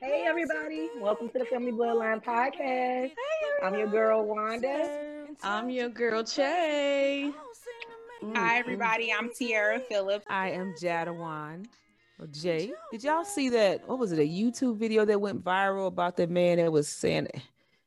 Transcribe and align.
Hey 0.00 0.24
everybody, 0.26 0.88
welcome 1.00 1.28
to 1.28 1.38
the 1.38 1.44
Family 1.44 1.72
Bloodline 1.72 2.22
Podcast. 2.24 3.12
I'm 3.62 3.74
your 3.74 3.88
girl 3.88 4.24
Wanda. 4.24 5.26
I'm 5.42 5.68
your 5.68 5.88
girl 5.88 6.24
Che. 6.24 7.30
Hi 8.22 8.26
mm, 8.26 8.32
mm. 8.32 8.58
everybody, 8.58 9.12
I'm 9.12 9.30
Tiara 9.30 9.78
Phillips. 9.80 10.24
I 10.28 10.50
am 10.50 10.74
Jadawan. 10.80 11.66
Well, 12.18 12.28
Jay, 12.28 12.72
did 12.90 13.04
y'all 13.04 13.24
see 13.24 13.50
that? 13.50 13.86
What 13.86 13.98
was 13.98 14.12
it? 14.12 14.18
A 14.18 14.28
YouTube 14.28 14.76
video 14.78 15.04
that 15.04 15.20
went 15.20 15.44
viral 15.44 15.88
about 15.88 16.16
the 16.16 16.26
man 16.26 16.56
that 16.58 16.72
was 16.72 16.88
saying, 16.88 17.28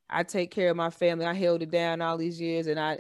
"I 0.10 0.24
take 0.24 0.52
care 0.52 0.70
of 0.70 0.78
my 0.78 0.92
family. 0.92 1.26
I 1.26 1.34
held 1.34 1.64
it 1.64 1.72
down 1.72 2.02
all 2.02 2.18
these 2.18 2.40
years, 2.40 2.68
and 2.68 2.80
I, 2.80 3.00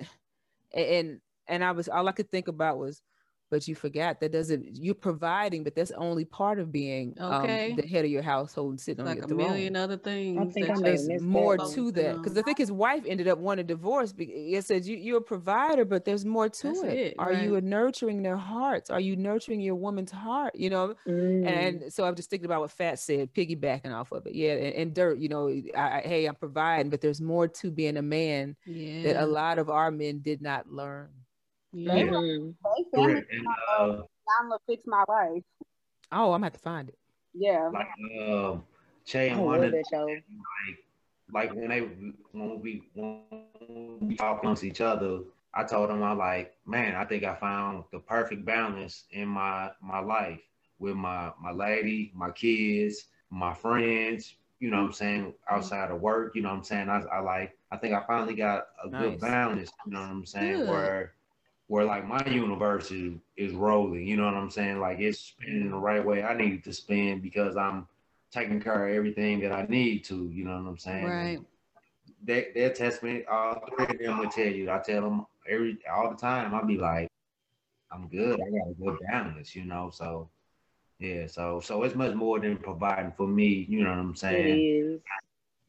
and 0.73 1.21
and 1.47 1.63
I 1.63 1.71
was 1.71 1.87
all 1.87 2.07
I 2.07 2.13
could 2.13 2.31
think 2.31 2.47
about 2.47 2.79
was, 2.79 3.01
but 3.49 3.67
you 3.67 3.75
forgot 3.75 4.19
that 4.19 4.31
doesn't 4.31 4.77
you're 4.77 4.93
providing, 4.93 5.63
but 5.63 5.75
that's 5.75 5.91
only 5.91 6.25
part 6.25 6.59
of 6.59 6.71
being 6.71 7.15
Okay. 7.19 7.71
um, 7.71 7.75
the 7.77 7.87
head 7.87 8.05
of 8.05 8.11
your 8.11 8.21
household 8.21 8.71
and 8.71 8.79
sitting 8.79 9.05
like 9.05 9.17
on 9.17 9.23
a 9.23 9.27
your 9.27 9.37
throne. 9.37 9.37
million 9.51 9.75
other 9.75 9.97
things. 9.97 10.37
I 10.39 10.45
think 10.51 10.67
that 10.67 10.85
I 10.85 10.91
you- 10.91 11.07
There's 11.07 11.21
more 11.21 11.57
that. 11.57 11.69
to 11.71 11.91
that 11.93 12.17
because 12.17 12.37
I 12.37 12.41
think 12.41 12.57
his 12.57 12.71
wife 12.71 13.03
ended 13.07 13.27
up 13.27 13.39
wanting 13.39 13.65
a 13.65 13.67
divorce. 13.67 14.13
be- 14.13 14.25
It 14.53 14.65
says 14.65 14.87
you, 14.87 14.97
you're 14.97 15.17
a 15.17 15.21
provider, 15.21 15.85
but 15.85 16.05
there's 16.05 16.25
more 16.25 16.49
to 16.49 16.67
That's 16.67 16.83
it. 16.83 16.97
it, 16.97 17.15
Are 17.17 17.33
you 17.33 17.59
nurturing 17.61 18.21
their 18.21 18.37
hearts? 18.37 18.89
Are 18.89 18.99
you 18.99 19.15
nurturing 19.15 19.61
your 19.61 19.75
woman's 19.75 20.11
heart? 20.11 20.55
You 20.55 20.69
know, 20.69 20.95
Mm. 21.07 21.45
and 21.47 21.93
so 21.93 22.03
I'm 22.05 22.15
just 22.15 22.29
thinking 22.29 22.45
about 22.45 22.61
what 22.61 22.71
Fat 22.71 22.99
said, 22.99 23.33
piggybacking 23.33 23.93
off 23.93 24.11
of 24.11 24.25
it. 24.27 24.35
Yeah, 24.35 24.53
and, 24.53 24.75
and 24.75 24.93
Dirt, 24.93 25.17
you 25.19 25.29
know, 25.29 25.47
I, 25.75 25.97
I, 25.97 26.01
hey, 26.05 26.25
I'm 26.25 26.35
providing, 26.35 26.89
but 26.89 27.01
there's 27.01 27.21
more 27.21 27.47
to 27.47 27.71
being 27.71 27.97
a 27.97 28.01
man 28.01 28.55
that 28.65 29.15
a 29.21 29.25
lot 29.25 29.59
of 29.59 29.69
our 29.69 29.91
men 29.91 30.19
did 30.19 30.41
not 30.41 30.71
learn. 30.71 31.09
Yeah. 31.73 32.03
Mhm. 32.03 32.55
They 32.63 32.83
family 32.91 33.21
And 33.31 33.55
uh, 33.79 34.03
I'm 34.39 34.49
gonna 34.49 34.59
fix 34.67 34.83
my 34.87 35.03
life. 35.07 35.43
Oh, 36.11 36.33
I'm 36.33 36.41
gonna 36.41 36.45
have 36.47 36.53
to 36.53 36.59
find 36.59 36.89
it. 36.89 36.97
Yeah. 37.33 37.71
like 37.73 37.87
um, 38.29 38.63
Che 39.05 39.29
I 39.29 39.37
and 39.37 39.43
love 39.43 39.71
Wanda, 39.71 39.71
that 39.71 39.85
like 39.97 40.77
like 41.31 41.55
when 41.55 41.69
they 41.69 41.81
when 42.31 42.61
we 42.61 42.83
when 42.95 43.21
we 43.37 43.37
talk 43.37 43.61
amongst 43.61 44.63
each 44.63 44.81
other, 44.81 45.19
I 45.53 45.63
told 45.63 45.89
them 45.89 46.03
I 46.03 46.11
like, 46.13 46.55
man, 46.65 46.95
I 46.95 47.05
think 47.05 47.23
I 47.23 47.35
found 47.35 47.85
the 47.91 47.99
perfect 47.99 48.45
balance 48.45 49.05
in 49.11 49.27
my 49.27 49.71
my 49.81 49.99
life 49.99 50.39
with 50.79 50.95
my 50.95 51.31
my 51.41 51.51
lady, 51.51 52.11
my 52.15 52.31
kids, 52.31 53.07
my 53.29 53.53
friends. 53.53 54.35
You 54.59 54.69
know 54.71 54.77
what 54.77 54.87
I'm 54.87 54.91
saying? 54.93 55.33
Outside 55.49 55.91
of 55.91 56.01
work, 56.01 56.35
you 56.35 56.41
know 56.41 56.49
what 56.49 56.57
I'm 56.57 56.63
saying? 56.63 56.89
I, 56.89 57.01
I 57.13 57.19
like 57.19 57.57
I 57.71 57.77
think 57.77 57.93
I 57.93 58.03
finally 58.05 58.35
got 58.35 58.67
a 58.83 58.89
Nice. 58.89 59.17
good 59.19 59.19
balance. 59.19 59.73
You 59.85 59.91
know 59.93 60.01
what 60.01 60.09
I'm 60.09 60.25
saying? 60.25 60.65
Good. 60.65 60.89
Where 60.89 61.13
where 61.69 61.85
like 61.85 62.05
my 62.05 62.25
universe 62.25 62.89
is, 62.89 63.13
is 63.37 63.53
rolling. 63.53 64.05
You 64.05 64.17
know 64.17 64.25
what 64.25 64.33
I'm 64.33 64.49
saying? 64.49 64.79
Like 64.79 64.99
it's 64.99 65.19
spinning 65.19 65.69
the 65.69 65.77
right 65.77 66.03
way 66.03 66.23
I 66.23 66.35
need 66.35 66.53
it 66.53 66.63
to 66.63 66.73
spin 66.73 67.19
because 67.19 67.55
I'm 67.55 67.87
taking 68.31 68.59
care 68.59 68.87
of 68.87 68.95
everything 68.95 69.39
that 69.41 69.51
I 69.51 69.67
need 69.69 70.03
to. 70.05 70.29
You 70.33 70.45
know 70.45 70.55
what 70.55 70.67
I'm 70.67 70.77
saying? 70.79 71.05
Right. 71.05 71.39
That 72.25 72.55
they 72.55 72.69
test 72.71 73.03
me. 73.03 73.23
All 73.31 73.63
three 73.69 73.85
of 73.85 73.99
them 73.99 74.17
will 74.17 74.29
tell 74.29 74.47
you. 74.47 74.71
I 74.71 74.79
tell 74.79 75.03
them 75.03 75.27
every 75.47 75.77
all 75.95 76.09
the 76.09 76.17
time. 76.17 76.55
I'll 76.55 76.65
be 76.65 76.77
like, 76.77 77.07
I'm 77.91 78.07
good. 78.07 78.41
I 78.41 78.49
got 78.49 78.71
a 78.71 78.73
good 78.83 78.97
balance. 79.07 79.55
You 79.55 79.65
know. 79.65 79.91
So 79.93 80.27
yeah. 80.97 81.27
So 81.27 81.59
so 81.59 81.83
it's 81.83 81.95
much 81.95 82.15
more 82.15 82.39
than 82.39 82.57
providing 82.57 83.13
for 83.15 83.27
me. 83.27 83.67
You 83.69 83.83
know 83.83 83.91
what 83.91 83.99
I'm 83.99 84.15
saying? 84.15 84.59
is. 84.59 85.01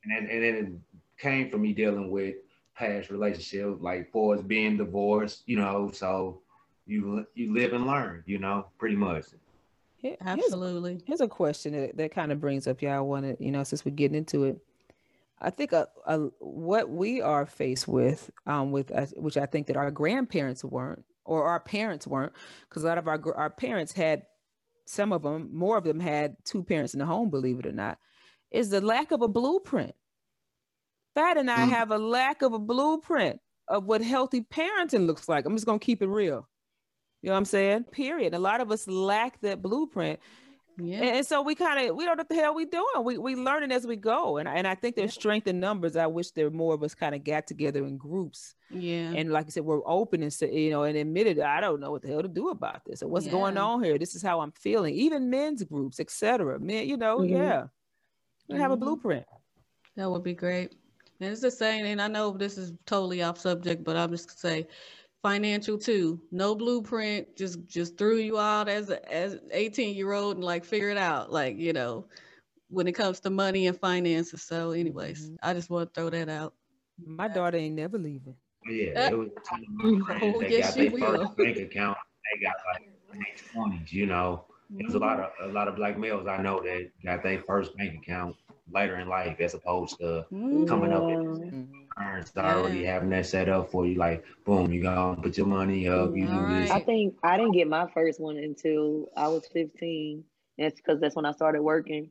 and 0.04 0.12
then, 0.16 0.34
and 0.34 0.42
then 0.42 0.54
it 0.54 1.20
came 1.20 1.50
from 1.50 1.60
me 1.60 1.74
dealing 1.74 2.10
with 2.10 2.36
past 2.80 3.10
relationships, 3.10 3.80
like 3.80 4.10
boys 4.12 4.40
being 4.42 4.76
divorced, 4.76 5.42
you 5.46 5.56
know. 5.56 5.90
So 5.92 6.40
you 6.86 7.26
you 7.34 7.52
live 7.54 7.72
and 7.74 7.86
learn, 7.86 8.22
you 8.26 8.38
know, 8.38 8.66
pretty 8.78 8.96
much. 8.96 9.26
Here- 9.98 10.16
here's- 10.24 10.44
Absolutely. 10.44 11.02
Here's 11.06 11.20
a 11.20 11.28
question 11.28 11.74
that, 11.74 11.96
that 11.98 12.10
kind 12.14 12.32
of 12.32 12.40
brings 12.40 12.66
up 12.66 12.80
y'all 12.80 13.06
want 13.06 13.24
to, 13.26 13.44
you 13.44 13.50
know, 13.52 13.62
since 13.64 13.84
we're 13.84 13.90
getting 13.94 14.16
into 14.16 14.44
it. 14.44 14.56
I 15.42 15.50
think 15.50 15.72
uh 15.72 15.86
uh 16.06 16.28
what 16.38 16.90
we 16.90 17.20
are 17.22 17.46
faced 17.46 17.86
with, 17.88 18.30
um, 18.46 18.72
with 18.72 18.90
uh, 18.92 19.06
which 19.16 19.36
I 19.36 19.46
think 19.46 19.66
that 19.68 19.76
our 19.76 19.90
grandparents 19.90 20.62
weren't, 20.64 21.04
or 21.24 21.44
our 21.44 21.60
parents 21.60 22.06
weren't, 22.06 22.32
because 22.68 22.82
a 22.84 22.86
lot 22.86 22.98
of 22.98 23.08
our 23.08 23.20
our 23.36 23.50
parents 23.50 23.92
had, 23.92 24.22
some 24.86 25.12
of 25.12 25.22
them, 25.22 25.48
more 25.52 25.76
of 25.78 25.84
them 25.84 26.00
had 26.00 26.36
two 26.44 26.62
parents 26.62 26.94
in 26.94 27.00
the 27.00 27.06
home, 27.06 27.30
believe 27.30 27.58
it 27.60 27.66
or 27.66 27.72
not, 27.72 27.98
is 28.50 28.70
the 28.70 28.80
lack 28.80 29.12
of 29.12 29.22
a 29.22 29.28
blueprint. 29.28 29.94
Fat 31.14 31.36
and 31.36 31.50
I 31.50 31.58
Mm. 31.66 31.68
have 31.70 31.90
a 31.90 31.98
lack 31.98 32.42
of 32.42 32.52
a 32.52 32.58
blueprint 32.58 33.40
of 33.68 33.84
what 33.84 34.02
healthy 34.02 34.42
parenting 34.42 35.06
looks 35.06 35.28
like. 35.28 35.44
I'm 35.46 35.54
just 35.54 35.66
gonna 35.66 35.78
keep 35.78 36.02
it 36.02 36.08
real. 36.08 36.48
You 37.22 37.28
know 37.28 37.32
what 37.32 37.38
I'm 37.38 37.44
saying? 37.44 37.84
Period. 37.84 38.34
A 38.34 38.38
lot 38.38 38.60
of 38.60 38.70
us 38.70 38.86
lack 38.88 39.40
that 39.42 39.60
blueprint. 39.60 40.20
Yeah. 40.78 40.96
And, 40.98 41.16
and 41.18 41.26
so 41.26 41.42
we 41.42 41.54
kind 41.54 41.90
of 41.90 41.94
we 41.96 42.04
don't 42.06 42.16
know 42.16 42.20
what 42.22 42.28
the 42.30 42.34
hell 42.36 42.54
we 42.54 42.64
doing. 42.64 42.86
We 43.04 43.18
we 43.18 43.34
learning 43.36 43.70
as 43.72 43.86
we 43.86 43.96
go. 43.96 44.38
And 44.38 44.48
I- 44.48 44.54
and 44.54 44.66
I 44.66 44.74
think 44.74 44.96
there's 44.96 45.12
strength 45.12 45.46
in 45.46 45.60
numbers. 45.60 45.94
I 45.96 46.06
wish 46.06 46.30
there 46.30 46.48
more 46.50 46.72
of 46.74 46.82
us 46.82 46.94
kind 46.94 47.14
of 47.14 47.22
got 47.22 47.46
together 47.46 47.84
in 47.84 47.98
groups. 47.98 48.54
Yeah. 48.70 49.12
And 49.14 49.30
like 49.30 49.46
I 49.46 49.48
said, 49.50 49.64
we're 49.64 49.86
open 49.86 50.22
and 50.22 50.32
say, 50.32 50.50
you 50.54 50.70
know, 50.70 50.84
and 50.84 50.96
admitted 50.96 51.38
I 51.40 51.60
don't 51.60 51.80
know 51.80 51.90
what 51.90 52.02
the 52.02 52.08
hell 52.08 52.22
to 52.22 52.28
do 52.28 52.48
about 52.48 52.82
this 52.86 53.02
or 53.02 53.08
what's 53.08 53.26
going 53.26 53.58
on 53.58 53.82
here. 53.84 53.98
This 53.98 54.14
is 54.14 54.22
how 54.22 54.40
I'm 54.40 54.52
feeling. 54.52 54.94
Even 54.94 55.28
men's 55.28 55.62
groups, 55.64 56.00
etc. 56.00 56.58
Men, 56.58 56.88
you 56.88 56.96
know, 56.96 57.18
Mhm. 57.18 57.30
yeah. 57.30 57.66
We 58.48 58.56
have 58.58 58.70
a 58.70 58.76
Mhm. 58.76 58.80
blueprint. 58.80 59.26
That 59.96 60.10
would 60.10 60.22
be 60.22 60.34
great. 60.34 60.72
And 61.20 61.30
it's 61.30 61.42
the 61.42 61.50
same, 61.50 61.84
and 61.86 62.00
I 62.00 62.08
know 62.08 62.32
this 62.32 62.56
is 62.58 62.72
totally 62.86 63.22
off 63.22 63.38
subject, 63.38 63.84
but 63.84 63.96
I'm 63.96 64.10
just 64.10 64.28
gonna 64.28 64.38
say 64.38 64.68
financial 65.22 65.78
too. 65.78 66.20
No 66.32 66.54
blueprint, 66.54 67.36
just 67.36 67.66
just 67.66 67.98
threw 67.98 68.16
you 68.16 68.38
out 68.38 68.68
as 68.68 68.90
a 68.90 69.12
as 69.12 69.38
18 69.52 69.94
year 69.96 70.12
old 70.12 70.36
and 70.36 70.44
like 70.44 70.64
figure 70.64 70.90
it 70.90 70.96
out. 70.98 71.30
Like, 71.32 71.56
you 71.58 71.72
know, 71.72 72.08
when 72.68 72.86
it 72.88 72.92
comes 72.94 73.20
to 73.20 73.30
money 73.30 73.66
and 73.66 73.78
finances. 73.78 74.42
So 74.42 74.72
anyways, 74.72 75.32
Mhm. 75.32 75.38
I 75.42 75.54
just 75.54 75.70
want 75.70 75.92
to 75.94 76.00
throw 76.00 76.10
that 76.10 76.28
out. 76.28 76.54
My 76.98 77.28
daughter 77.28 77.58
ain't 77.58 77.76
never 77.76 77.98
leaving. 77.98 78.36
Yeah, 78.66 79.10
it 79.10 79.14
was 79.18 79.28
some 79.44 79.60
of 79.60 79.68
my 79.74 79.90
friends 80.06 80.38
Oh, 80.38 80.40
that 80.40 80.56
yes, 80.56 80.58
got 80.58 80.74
she 80.74 80.84
their 80.84 80.90
will. 80.90 81.28
first 81.30 81.36
bank 81.38 81.58
account. 81.58 81.96
They 82.34 82.40
got 82.46 82.54
like 82.72 82.82
in 83.14 83.26
twenties, 83.52 83.92
you 83.92 84.06
know. 84.06 84.46
There's 84.78 84.94
a 84.94 84.98
lot 84.98 85.18
Mm-hmm. 85.18 85.20
of 85.20 85.30
a 85.42 85.52
lot 85.52 85.68
of 85.68 85.76
black 85.76 85.98
males 85.98 86.26
I 86.26 86.42
know 86.42 86.60
that 86.62 86.90
got 87.04 87.22
their 87.22 87.42
first 87.42 87.76
bank 87.76 88.02
account 88.02 88.36
later 88.72 88.96
in 88.96 89.08
life 89.08 89.40
as 89.40 89.54
opposed 89.54 89.98
to 89.98 90.26
Mhm. 90.32 90.68
coming 90.68 90.92
up 90.92 91.08
Yeah. 91.08 91.16
Mhm. 91.16 91.88
already 92.38 92.84
having 92.84 93.10
that 93.10 93.26
set 93.26 93.48
up 93.48 93.70
for 93.70 93.86
you, 93.86 93.94
like 93.96 94.24
boom, 94.44 94.72
you 94.72 94.82
go 94.82 95.16
put 95.22 95.36
your 95.36 95.46
money 95.46 95.88
up, 95.88 96.14
you 96.14 96.26
do 96.26 96.32
All 96.32 96.46
this. 96.46 96.70
I 96.70 96.80
think 96.80 97.14
I 97.22 97.36
didn't 97.36 97.52
get 97.52 97.68
my 97.68 97.86
first 97.92 98.20
one 98.20 98.36
until 98.36 99.10
I 99.16 99.28
was 99.28 99.46
15. 99.48 100.24
That's 100.58 100.76
because 100.76 101.00
that's 101.00 101.16
when 101.16 101.26
I 101.26 101.32
started 101.32 101.62
working. 101.62 102.10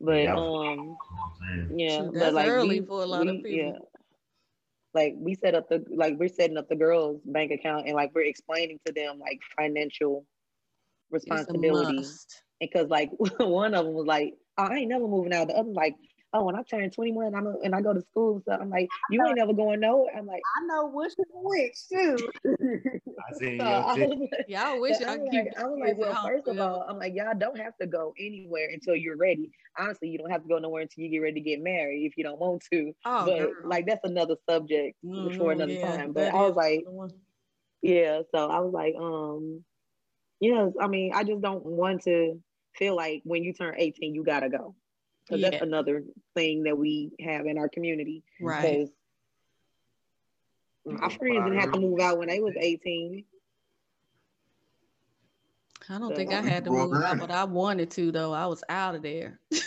But 0.00 0.22
Yeah, 0.22 0.34
was- 0.34 0.44
um, 0.44 0.78
You 0.78 0.84
know 0.84 0.96
what 0.96 1.20
I'm 1.42 1.66
saying? 1.68 1.78
yeah, 1.78 1.98
Shoot, 2.04 2.12
but 2.18 2.34
like 2.34 2.48
early 2.48 2.80
we, 2.80 2.86
for 2.86 3.02
a 3.02 3.06
lot 3.06 3.28
of 3.28 3.36
we- 3.42 3.56
yeah, 3.56 3.72
people. 3.72 3.90
like 4.94 5.14
we 5.18 5.34
set 5.34 5.54
up 5.54 5.68
the 5.68 5.84
like 5.88 6.16
we're 6.18 6.28
setting 6.28 6.56
up 6.56 6.68
the 6.68 6.76
girls' 6.76 7.20
bank 7.24 7.52
account 7.52 7.86
and 7.86 7.94
like 7.94 8.12
we're 8.14 8.22
explaining 8.22 8.78
to 8.86 8.92
them 8.92 9.18
like 9.18 9.40
financial 9.56 10.26
It's 11.12 11.24
a 11.24 11.30
responsibility. 11.34 12.04
Because 12.60 12.88
like 12.88 13.10
one 13.38 13.74
of 13.74 13.84
them 13.84 13.94
was 13.94 14.06
like, 14.06 14.34
oh, 14.58 14.64
I 14.64 14.76
ain't 14.76 14.88
never 14.88 15.06
moving 15.08 15.32
out. 15.32 15.48
The 15.48 15.54
other 15.54 15.70
like, 15.70 15.96
oh, 16.32 16.44
when 16.44 16.56
I 16.56 16.62
turn 16.62 16.90
21, 16.90 17.34
I'm 17.34 17.46
a, 17.46 17.54
and 17.64 17.74
I 17.74 17.80
go 17.80 17.92
to 17.92 18.02
school, 18.02 18.42
so 18.46 18.52
I'm 18.52 18.70
like, 18.70 18.88
you 19.10 19.24
ain't 19.26 19.36
never 19.36 19.52
going 19.52 19.80
nowhere. 19.80 20.12
I'm 20.16 20.26
like, 20.26 20.42
I 20.56 20.66
know 20.66 20.86
which 20.92 21.12
is 21.12 21.24
which 21.32 21.88
too. 21.88 22.28
I 22.46 23.32
seen 23.38 23.58
so 23.58 23.64
your 23.64 23.82
I 23.82 23.94
shit. 23.94 24.08
was 24.08 24.28
like, 24.32 24.46
Yeah, 24.48 24.70
I 24.70 24.78
wish 24.78 24.96
So 24.96 25.04
I 25.06 25.12
I'm 25.14 25.20
could 25.20 25.28
like, 25.34 25.52
I'm 25.58 25.78
like, 25.80 25.96
well, 25.96 26.18
first 26.22 26.46
of 26.48 26.58
all, 26.60 26.84
I'm 26.88 26.98
like, 26.98 27.14
y'all 27.14 27.34
don't 27.36 27.58
have 27.58 27.76
to 27.80 27.86
go 27.86 28.14
anywhere 28.18 28.68
until 28.72 28.96
you're 28.96 29.16
ready. 29.16 29.50
Honestly, 29.78 30.08
you 30.08 30.18
don't 30.18 30.30
have 30.30 30.42
to 30.42 30.48
go 30.48 30.58
nowhere 30.58 30.82
until 30.82 31.04
you 31.04 31.10
get 31.10 31.18
ready 31.18 31.34
to 31.40 31.48
get 31.48 31.60
married 31.62 32.04
if 32.06 32.16
you 32.16 32.24
don't 32.24 32.38
want 32.38 32.64
to. 32.72 32.92
Oh, 33.04 33.24
but 33.24 33.38
girl. 33.38 33.52
like, 33.64 33.86
that's 33.86 34.04
another 34.04 34.36
subject 34.48 34.96
for 35.02 35.52
Mhm, 35.52 35.52
another 35.52 35.72
yeah, 35.74 35.96
time. 35.96 36.12
But 36.12 36.34
I 36.34 36.42
was 36.48 36.56
like, 36.56 36.84
yeah. 37.82 38.22
So 38.34 38.48
I 38.48 38.60
was 38.60 38.72
like, 38.72 38.94
um, 38.98 39.64
yes. 40.40 40.72
I 40.80 40.88
mean, 40.88 41.12
I 41.14 41.24
just 41.24 41.40
don't 41.40 41.64
want 41.64 42.02
to 42.04 42.42
feel 42.74 42.96
like 42.96 43.22
when 43.24 43.42
you 43.44 43.52
turn 43.52 43.74
18, 43.76 44.14
you 44.14 44.24
gotta 44.24 44.48
go. 44.48 44.74
Because 45.24 45.40
Yeah. 45.40 45.50
that's 45.50 45.62
another 45.62 46.04
thing 46.34 46.62
that 46.64 46.76
we 46.76 47.12
have 47.20 47.46
in 47.46 47.58
our 47.58 47.68
community. 47.68 48.22
Right. 48.40 48.88
My 50.84 51.08
friends 51.08 51.18
didn't 51.44 51.58
have 51.60 51.72
to 51.72 51.80
move 51.80 52.00
out 52.00 52.18
when 52.18 52.28
they 52.28 52.40
was 52.40 52.54
18. 52.56 53.24
I 55.88 55.98
don't 55.98 56.10
So- 56.10 56.16
think 56.16 56.32
I 56.32 56.40
had 56.40 56.64
to 56.64 56.70
move 56.70 56.94
out, 57.02 57.18
but 57.18 57.30
I 57.30 57.44
wanted 57.44 57.90
to 57.92 58.12
though. 58.12 58.32
I 58.32 58.46
was 58.46 58.62
out 58.68 58.94
of 58.94 59.02
there. 59.02 59.38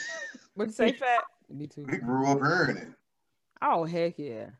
What 0.55 0.67
you 0.67 0.71
say, 0.73 0.91
Fat? 0.91 1.23
Me 1.49 1.65
too. 1.65 1.83
We 1.89 1.97
grew 1.97 2.27
up 2.27 2.37
earning. 2.39 2.93
Oh 3.63 3.85
heck 3.85 4.19
yeah. 4.19 4.51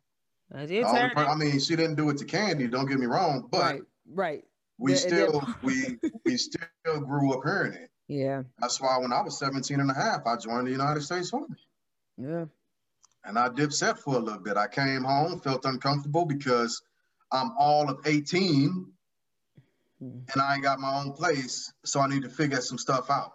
It's 0.51 0.88
All 0.88 0.94
the 0.95 1.00
hurting. 1.01 1.18
I 1.24 1.36
mean, 1.36 1.60
she 1.60 1.75
didn't 1.75 1.95
do 1.98 2.10
it 2.10 2.18
to 2.18 2.25
Candy. 2.25 2.68
Don't 2.68 2.88
get 2.88 2.98
me 2.98 3.06
wrong, 3.06 3.48
but 3.51 3.62
right, 3.62 3.81
right. 4.07 4.44
we 4.80 4.94
Yeah, 4.94 4.98
still 4.98 5.48
we 5.62 6.00
we 6.25 6.36
still 6.38 6.60
grew 7.00 7.31
up 7.34 7.42
earning. 7.45 7.88
Yeah, 8.07 8.44
That's 8.59 8.79
why 8.81 8.97
when 8.97 9.13
I 9.13 9.21
was 9.21 9.39
17 9.39 9.79
and 9.79 9.89
a 9.89 9.94
half, 9.94 10.25
I 10.27 10.35
joined 10.38 10.67
the 10.67 10.71
United 10.71 11.01
States 11.01 11.31
Army. 11.33 11.47
yeah. 12.17 12.45
And 13.25 13.39
I 13.39 13.47
did 13.50 13.73
set 13.73 13.97
for 13.97 14.15
a 14.15 14.19
little 14.19 14.41
bit. 14.41 14.57
I 14.57 14.67
came 14.67 15.03
home, 15.03 15.39
felt 15.39 15.63
uncomfortable 15.65 16.25
because 16.25 16.81
I'm 17.31 17.51
all 17.57 17.89
of 17.89 18.05
18 18.05 18.91
Mm. 20.03 20.29
and 20.33 20.41
I 20.41 20.55
ain't 20.55 20.63
got 20.63 20.79
my 20.79 21.00
own 21.00 21.13
place, 21.13 21.71
so 21.85 22.01
I 22.01 22.07
need 22.07 22.23
to 22.23 22.29
figure 22.29 22.59
some 22.59 22.77
stuff 22.77 23.09
out. 23.09 23.31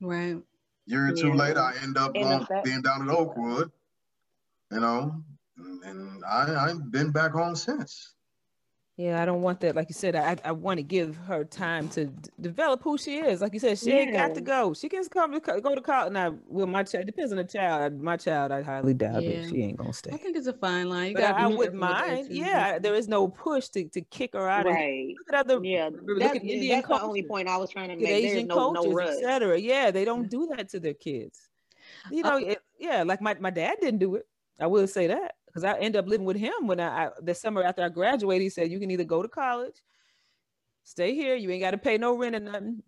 Right. 0.00 0.36
Year 0.86 1.08
or 1.08 1.12
two 1.12 1.28
Yeah. 1.28 1.34
later, 1.34 1.60
I 1.60 1.74
end 1.82 1.98
up 1.98 2.14
going 2.14 2.46
being 2.62 2.82
down 2.82 3.02
at 3.02 3.14
Oakwood, 3.14 3.72
you 4.70 4.78
know, 4.80 5.24
and, 5.56 5.82
and 5.82 6.24
I 6.24 6.68
I've 6.68 6.90
been 6.92 7.10
back 7.10 7.32
home 7.32 7.56
since. 7.56 8.14
Yeah, 8.96 9.20
I 9.22 9.26
don't 9.26 9.42
want 9.42 9.60
that. 9.60 9.76
Like 9.76 9.90
you 9.90 9.94
said, 9.94 10.16
I 10.16 10.36
I 10.42 10.52
want 10.52 10.78
to 10.78 10.82
give 10.82 11.16
her 11.18 11.44
time 11.44 11.86
to 11.90 12.06
d- 12.06 12.30
develop 12.40 12.82
who 12.82 12.96
she 12.96 13.18
is. 13.18 13.42
Like 13.42 13.52
you 13.52 13.60
said, 13.60 13.78
she 13.78 13.90
ain't 13.92 14.14
got 14.14 14.34
to 14.36 14.40
go. 14.40 14.72
She 14.72 14.88
can 14.88 15.04
come 15.08 15.32
to 15.32 15.40
co- 15.40 15.60
go 15.60 15.74
to 15.74 15.82
college. 15.82 16.14
Now, 16.14 16.34
well, 16.48 16.66
my 16.66 16.82
child 16.82 17.04
depends 17.04 17.30
on 17.30 17.36
the 17.36 17.44
child. 17.44 18.00
My 18.00 18.16
child, 18.16 18.52
I 18.52 18.62
highly 18.62 18.94
doubt 18.94 19.22
Yeah. 19.22 19.28
it. 19.30 19.50
She 19.50 19.62
ain't 19.62 19.76
gonna 19.76 19.92
stay. 19.92 20.12
I 20.14 20.16
think 20.16 20.34
it's 20.34 20.46
a 20.46 20.54
fine 20.54 20.88
line. 20.88 21.08
You 21.08 21.14
But 21.14 21.20
gotta 21.20 21.38
I, 21.40 21.42
I 21.42 21.46
wouldn't 21.48 21.78
careful 21.78 21.88
with 21.88 21.98
that 21.98 22.06
mind. 22.16 22.28
too. 22.28 22.34
Yeah, 22.36 22.78
there 22.78 22.94
is 22.94 23.06
no 23.06 23.28
push 23.28 23.68
to, 23.68 23.84
to 23.84 24.00
kick 24.00 24.32
her 24.32 24.48
out. 24.48 24.66
of 24.66 24.72
Right. 24.72 25.08
Look 25.18 25.28
at 25.28 25.40
other. 25.46 25.62
Yeah. 25.62 25.90
look 25.92 26.18
That, 26.20 26.36
at 26.36 26.42
Indian 26.42 26.76
that's 26.80 26.88
the 26.88 27.02
only 27.02 27.22
point 27.22 27.48
I 27.48 27.58
was 27.58 27.68
trying 27.68 27.90
to 27.90 27.96
make. 27.96 28.06
There's 28.06 28.32
Asian 28.32 28.46
no 28.48 28.72
no 28.72 28.82
coaches, 28.82 29.18
etc. 29.18 29.60
Yeah, 29.60 29.90
they 29.90 30.06
don't 30.06 30.30
do 30.30 30.48
that 30.56 30.70
to 30.70 30.80
their 30.80 30.94
kids. 30.94 31.50
You 32.10 32.22
know, 32.22 32.38
it, 32.38 32.62
yeah, 32.78 33.02
like 33.02 33.20
my, 33.20 33.34
my 33.40 33.50
dad 33.50 33.76
didn't 33.82 33.98
do 34.00 34.14
it. 34.14 34.26
I 34.58 34.66
will 34.68 34.86
say 34.86 35.08
that 35.08 35.34
because 35.56 35.64
I 35.64 35.78
ended 35.78 35.96
up 35.96 36.06
living 36.06 36.26
with 36.26 36.36
him 36.36 36.52
when 36.66 36.78
I, 36.80 37.06
I 37.06 37.10
the 37.22 37.34
summer 37.34 37.62
after 37.62 37.82
I 37.82 37.88
graduated. 37.88 38.42
He 38.42 38.50
said 38.50 38.70
you 38.70 38.78
can 38.78 38.90
either 38.90 39.04
go 39.04 39.22
to 39.22 39.28
college, 39.28 39.76
stay 40.84 41.14
here. 41.14 41.34
You 41.34 41.50
ain't 41.50 41.62
got 41.62 41.70
to 41.70 41.78
pay 41.78 41.96
no 41.96 42.16
rent 42.16 42.36
or 42.36 42.40
nothing. 42.40 42.82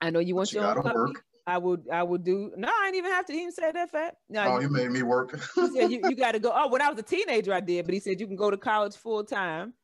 I 0.00 0.08
know 0.10 0.20
you 0.20 0.34
want 0.34 0.50
you 0.52 0.60
your 0.60 0.68
own 0.70 0.76
gotta 0.76 0.88
company. 0.88 1.12
work. 1.14 1.24
I 1.46 1.58
would 1.58 1.84
I 1.92 2.02
would 2.02 2.24
do. 2.24 2.52
No, 2.56 2.68
I 2.68 2.86
didn't 2.86 2.96
even 2.96 3.10
have 3.12 3.26
to 3.26 3.32
even 3.34 3.52
say 3.52 3.70
that 3.70 3.90
fat. 3.90 4.16
No, 4.30 4.44
Oh, 4.44 4.54
you- 4.60 4.68
he 4.68 4.72
made 4.72 4.90
me 4.90 5.02
work. 5.02 5.38
he 5.54 5.66
said 5.68 5.90
you, 5.90 6.00
you 6.08 6.16
got 6.24 6.32
to 6.32 6.38
go. 6.38 6.52
Oh, 6.54 6.68
when 6.68 6.80
I 6.80 6.88
was 6.88 6.98
a 6.98 7.02
teenager, 7.02 7.52
I 7.52 7.60
did, 7.60 7.84
but 7.84 7.92
he 7.92 8.00
said 8.00 8.18
you 8.18 8.26
can 8.26 8.36
go 8.36 8.50
to 8.50 8.56
college 8.56 8.96
full 8.96 9.22
time, 9.22 9.74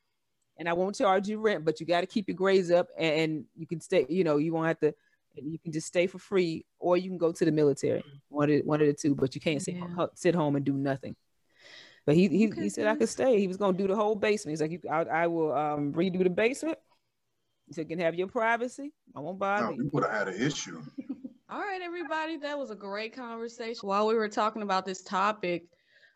and 0.56 0.68
I 0.70 0.72
won't 0.72 0.96
charge 0.96 1.28
you 1.28 1.38
rent, 1.38 1.64
but 1.66 1.80
you 1.80 1.86
got 1.86 2.00
to 2.00 2.06
keep 2.06 2.28
your 2.28 2.36
grades 2.36 2.70
up, 2.70 2.88
and, 2.98 3.14
and 3.20 3.44
you 3.56 3.66
can 3.66 3.80
stay. 3.80 4.06
You 4.08 4.24
know, 4.24 4.38
you 4.38 4.54
won't 4.54 4.68
have 4.68 4.80
to. 4.80 4.94
You 5.34 5.58
can 5.58 5.70
just 5.72 5.86
stay 5.86 6.06
for 6.06 6.18
free, 6.18 6.64
or 6.78 6.96
you 6.96 7.08
can 7.10 7.18
go 7.18 7.30
to 7.32 7.44
the 7.44 7.52
military. 7.52 8.02
One 8.28 8.50
of 8.50 8.56
the, 8.56 8.62
one 8.62 8.80
of 8.80 8.86
the 8.86 8.92
two, 8.94 9.14
but 9.14 9.34
you 9.34 9.40
can't 9.40 9.60
sit 9.62 9.74
Yeah. 9.76 9.86
ho- 9.96 10.10
sit 10.14 10.34
home 10.34 10.56
and 10.56 10.64
do 10.64 10.72
nothing. 10.74 11.14
But 12.06 12.16
he 12.16 12.28
he, 12.28 12.48
Okay, 12.48 12.62
he 12.62 12.68
said 12.68 12.86
I 12.86 12.96
could 12.96 13.08
stay. 13.08 13.38
He 13.38 13.46
was 13.46 13.56
gonna 13.56 13.76
do 13.76 13.86
the 13.86 13.96
whole 13.96 14.14
basement. 14.14 14.52
He's 14.52 14.60
like, 14.60 14.72
you, 14.72 14.80
I, 14.90 15.02
I 15.02 15.26
will 15.26 15.52
um, 15.52 15.92
redo 15.92 16.22
the 16.22 16.30
basement. 16.30 16.78
So 17.70 17.80
you 17.80 17.86
can 17.86 18.00
have 18.00 18.14
your 18.14 18.26
privacy. 18.26 18.92
I 19.16 19.20
won't 19.20 19.38
bother 19.38 19.66
no, 19.66 19.70
you. 19.72 19.90
would 19.92 20.04
have 20.04 20.12
had 20.12 20.28
an 20.28 20.40
issue. 20.40 20.82
All 21.50 21.60
right, 21.60 21.80
everybody, 21.82 22.38
that 22.38 22.58
was 22.58 22.70
a 22.70 22.74
great 22.74 23.14
conversation. 23.14 23.86
While 23.86 24.06
we 24.06 24.14
were 24.14 24.28
talking 24.28 24.62
about 24.62 24.86
this 24.86 25.02
topic, 25.02 25.64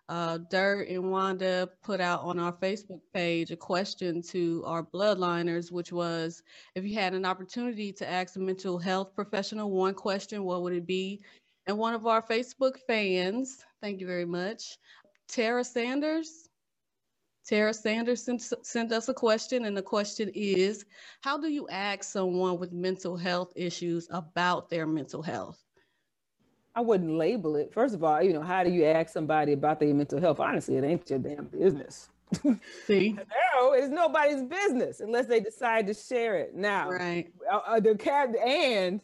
uh, 0.08 0.38
Dirt 0.50 0.88
and 0.88 1.10
Wanda 1.10 1.68
put 1.82 2.00
out 2.00 2.22
on 2.22 2.38
our 2.38 2.52
Facebook 2.52 3.00
page 3.12 3.50
a 3.50 3.56
question 3.56 4.22
to 4.30 4.62
our 4.64 4.82
bloodliners, 4.82 5.72
which 5.72 5.92
was 5.92 6.42
if 6.74 6.84
you 6.84 6.94
had 6.94 7.12
an 7.12 7.24
opportunity 7.24 7.92
to 7.92 8.08
ask 8.08 8.36
a 8.36 8.38
mental 8.38 8.78
health 8.78 9.14
professional 9.14 9.70
one 9.70 9.94
question, 9.94 10.44
what 10.44 10.62
would 10.62 10.72
it 10.72 10.86
be? 10.86 11.20
And 11.66 11.76
one 11.76 11.94
of 11.94 12.06
our 12.06 12.22
Facebook 12.22 12.76
fans, 12.86 13.64
thank 13.82 14.00
you 14.00 14.06
very 14.06 14.24
much, 14.24 14.78
Tara 15.28 15.64
Sanders. 15.64 16.48
Tara 17.46 17.72
Sanders 17.72 18.24
sent, 18.24 18.42
sent 18.66 18.92
us 18.92 19.08
a 19.08 19.14
question, 19.14 19.66
and 19.66 19.76
the 19.76 19.82
question 19.82 20.30
is 20.34 20.84
How 21.20 21.38
do 21.38 21.48
you 21.48 21.68
ask 21.68 22.04
someone 22.04 22.58
with 22.58 22.72
mental 22.72 23.16
health 23.16 23.52
issues 23.54 24.08
about 24.10 24.68
their 24.68 24.86
mental 24.86 25.22
health? 25.22 25.62
I 26.74 26.80
wouldn't 26.80 27.16
label 27.16 27.56
it. 27.56 27.72
First 27.72 27.94
of 27.94 28.04
all, 28.04 28.22
you 28.22 28.32
know, 28.34 28.42
how 28.42 28.62
do 28.62 28.70
you 28.70 28.84
ask 28.84 29.12
somebody 29.12 29.52
about 29.52 29.80
their 29.80 29.94
mental 29.94 30.20
health? 30.20 30.40
Honestly, 30.40 30.76
it 30.76 30.84
ain't 30.84 31.08
your 31.08 31.18
damn 31.20 31.46
business. 31.46 32.10
See? 32.86 33.16
No, 33.54 33.72
it's 33.72 33.88
nobody's 33.88 34.42
business 34.42 35.00
unless 35.00 35.26
they 35.26 35.40
decide 35.40 35.86
to 35.86 35.94
share 35.94 36.34
it. 36.36 36.54
Now, 36.54 36.90
Right. 36.90 37.32
uh, 37.50 37.60
uh, 37.66 37.80
the 37.80 37.94
cat 37.94 38.36
and 38.36 39.00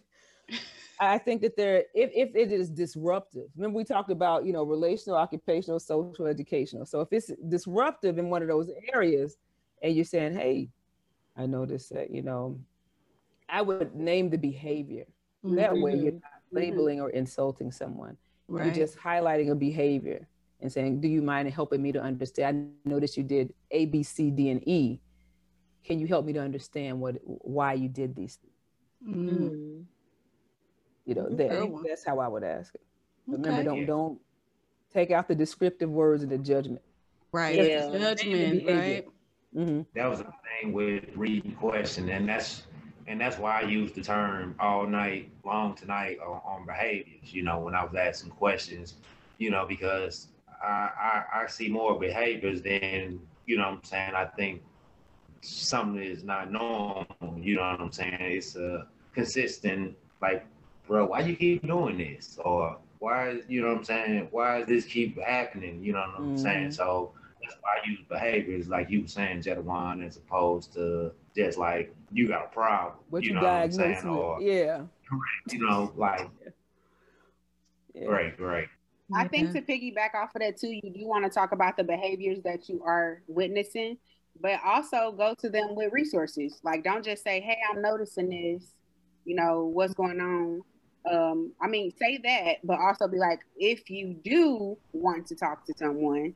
I 1.10 1.18
think 1.18 1.42
that 1.42 1.56
there, 1.56 1.84
if 1.94 2.10
if 2.14 2.34
it 2.36 2.52
is 2.52 2.70
disruptive. 2.70 3.48
Remember, 3.56 3.76
we 3.76 3.84
talked 3.84 4.10
about 4.10 4.44
you 4.46 4.52
know 4.52 4.62
relational, 4.62 5.16
occupational, 5.18 5.80
social, 5.80 6.26
educational. 6.26 6.86
So 6.86 7.00
if 7.00 7.08
it's 7.12 7.30
disruptive 7.48 8.18
in 8.18 8.30
one 8.30 8.42
of 8.42 8.48
those 8.48 8.70
areas, 8.92 9.36
and 9.82 9.94
you're 9.94 10.04
saying, 10.04 10.34
"Hey, 10.34 10.70
I 11.36 11.46
noticed 11.46 11.90
that," 11.90 12.10
you 12.10 12.22
know, 12.22 12.58
I 13.48 13.62
would 13.62 13.94
name 13.94 14.30
the 14.30 14.38
behavior. 14.38 15.06
That 15.42 15.76
way, 15.76 15.94
you're 15.96 16.12
not 16.12 16.22
labeling 16.52 17.00
or 17.00 17.10
insulting 17.10 17.72
someone. 17.72 18.16
Right. 18.48 18.66
You're 18.66 18.74
just 18.74 18.96
highlighting 18.96 19.50
a 19.50 19.54
behavior 19.56 20.28
and 20.60 20.70
saying, 20.72 21.00
"Do 21.00 21.08
you 21.08 21.22
mind 21.22 21.48
helping 21.50 21.82
me 21.82 21.90
to 21.92 22.00
understand? 22.00 22.72
I 22.86 22.88
noticed 22.88 23.16
you 23.16 23.24
did 23.24 23.52
A, 23.72 23.86
B, 23.86 24.02
C, 24.04 24.30
D, 24.30 24.50
and 24.50 24.66
E. 24.68 25.00
Can 25.84 25.98
you 25.98 26.06
help 26.06 26.24
me 26.24 26.32
to 26.34 26.40
understand 26.40 27.00
what 27.00 27.16
why 27.24 27.74
you 27.74 27.88
did 27.88 28.14
these? 28.14 28.36
things?" 28.36 28.54
Mm, 29.04 29.50
Mm. 29.50 29.86
You 31.04 31.14
know, 31.14 31.28
that, 31.28 31.82
that's 31.86 32.04
how 32.04 32.20
I 32.20 32.28
would 32.28 32.44
ask 32.44 32.74
it. 32.74 32.80
Remember, 33.26 33.50
okay. 33.50 33.64
don't 33.64 33.78
Yeah. 33.80 33.86
don't 33.86 34.20
take 34.92 35.10
out 35.10 35.28
the 35.28 35.34
descriptive 35.34 35.90
words 35.90 36.22
and 36.22 36.30
the 36.30 36.38
judgment. 36.38 36.82
Right. 37.32 37.56
Yeah. 37.56 37.90
Judgment, 37.90 38.64
Behavior. 38.64 38.74
right? 38.74 39.08
hmm 39.54 39.82
that 39.94 40.08
was 40.08 40.18
the 40.20 40.32
thing 40.60 40.72
with 40.72 41.04
reading 41.14 41.52
question, 41.52 42.08
and 42.08 42.28
that's 42.28 42.66
and 43.06 43.20
that's 43.20 43.38
why 43.38 43.60
I 43.60 43.62
use 43.62 43.92
the 43.92 44.00
term 44.00 44.54
all 44.60 44.86
night 44.86 45.30
long 45.44 45.74
tonight 45.74 46.18
on, 46.20 46.40
on 46.44 46.66
behaviors. 46.66 47.34
You 47.34 47.42
know, 47.42 47.58
when 47.58 47.74
I 47.74 47.84
was 47.84 47.94
asking 47.94 48.30
questions, 48.30 48.94
you 49.38 49.50
know, 49.50 49.66
because 49.66 50.28
I, 50.62 51.24
I 51.34 51.42
I 51.42 51.46
see 51.48 51.68
more 51.68 51.98
behaviors 51.98 52.62
than 52.62 53.20
you 53.46 53.56
know. 53.56 53.64
what 53.64 53.78
I'm 53.78 53.84
saying 53.84 54.14
I 54.14 54.24
think 54.26 54.62
something 55.42 56.02
is 56.02 56.24
not 56.24 56.50
normal. 56.52 57.06
You 57.36 57.56
know 57.56 57.62
what 57.62 57.80
I'm 57.80 57.92
saying? 57.92 58.16
It's 58.20 58.56
a 58.56 58.86
consistent 59.12 59.96
like, 60.22 60.46
bro, 60.86 61.06
why 61.06 61.20
you 61.20 61.36
keep 61.36 61.66
doing 61.66 61.98
this 61.98 62.38
or 62.44 62.78
why 62.98 63.40
you 63.48 63.60
know 63.62 63.68
what 63.68 63.78
I'm 63.78 63.84
saying? 63.84 64.28
Why 64.30 64.60
is 64.60 64.68
this 64.68 64.84
keep 64.84 65.20
happening? 65.20 65.82
You 65.82 65.92
know 65.94 66.00
what 66.00 66.20
I'm 66.20 66.36
saying? 66.36 66.68
Mhm. 66.68 66.74
So 66.74 67.12
that's 67.42 67.56
why 67.60 67.70
I 67.82 67.88
use 67.88 68.00
behaviors 68.08 68.68
like 68.68 68.90
you 68.90 69.02
were 69.02 69.08
saying, 69.08 69.42
Jetawan, 69.42 70.06
as 70.06 70.16
opposed 70.16 70.72
to 70.74 71.12
just 71.34 71.58
like 71.58 71.94
you 72.12 72.28
got 72.28 72.44
a 72.44 72.48
problem. 72.48 72.98
What 73.10 73.24
you, 73.24 73.34
know 73.34 73.42
what 73.42 73.50
I'm 73.50 73.72
saying? 73.72 74.06
Or 74.06 74.36
with? 74.36 74.46
Yeah. 74.46 74.84
you 75.50 75.66
know, 75.66 75.92
like 75.96 76.28
yeah. 77.94 78.06
great, 78.06 78.36
great. 78.36 78.68
I 79.14 79.28
think 79.28 79.50
Okay. 79.50 79.60
to 79.60 79.66
piggyback 79.66 80.14
off 80.14 80.34
of 80.34 80.40
that 80.40 80.56
too, 80.56 80.70
you 80.70 80.90
do 80.90 81.06
want 81.06 81.24
to 81.24 81.30
talk 81.30 81.52
about 81.52 81.76
the 81.76 81.84
behaviors 81.84 82.40
that 82.44 82.68
you 82.68 82.82
are 82.84 83.22
witnessing, 83.26 83.98
but 84.40 84.60
also 84.64 85.12
go 85.12 85.34
to 85.40 85.50
them 85.50 85.74
with 85.74 85.92
resources. 85.92 86.60
Like, 86.62 86.82
don't 86.84 87.04
just 87.04 87.22
say, 87.22 87.40
"Hey, 87.40 87.58
I'm 87.70 87.82
noticing 87.82 88.30
this." 88.30 88.74
You 89.24 89.36
know 89.36 89.66
what's 89.66 89.94
going 89.94 90.20
on. 90.20 90.62
Um, 91.10 91.52
I 91.60 91.66
mean, 91.68 91.92
say 92.00 92.18
that, 92.22 92.58
but 92.64 92.78
also 92.78 93.08
be 93.08 93.18
like, 93.18 93.40
if 93.56 93.90
you 93.90 94.14
do 94.24 94.76
want 94.92 95.26
to 95.28 95.34
talk 95.34 95.66
to 95.66 95.74
someone, 95.76 96.34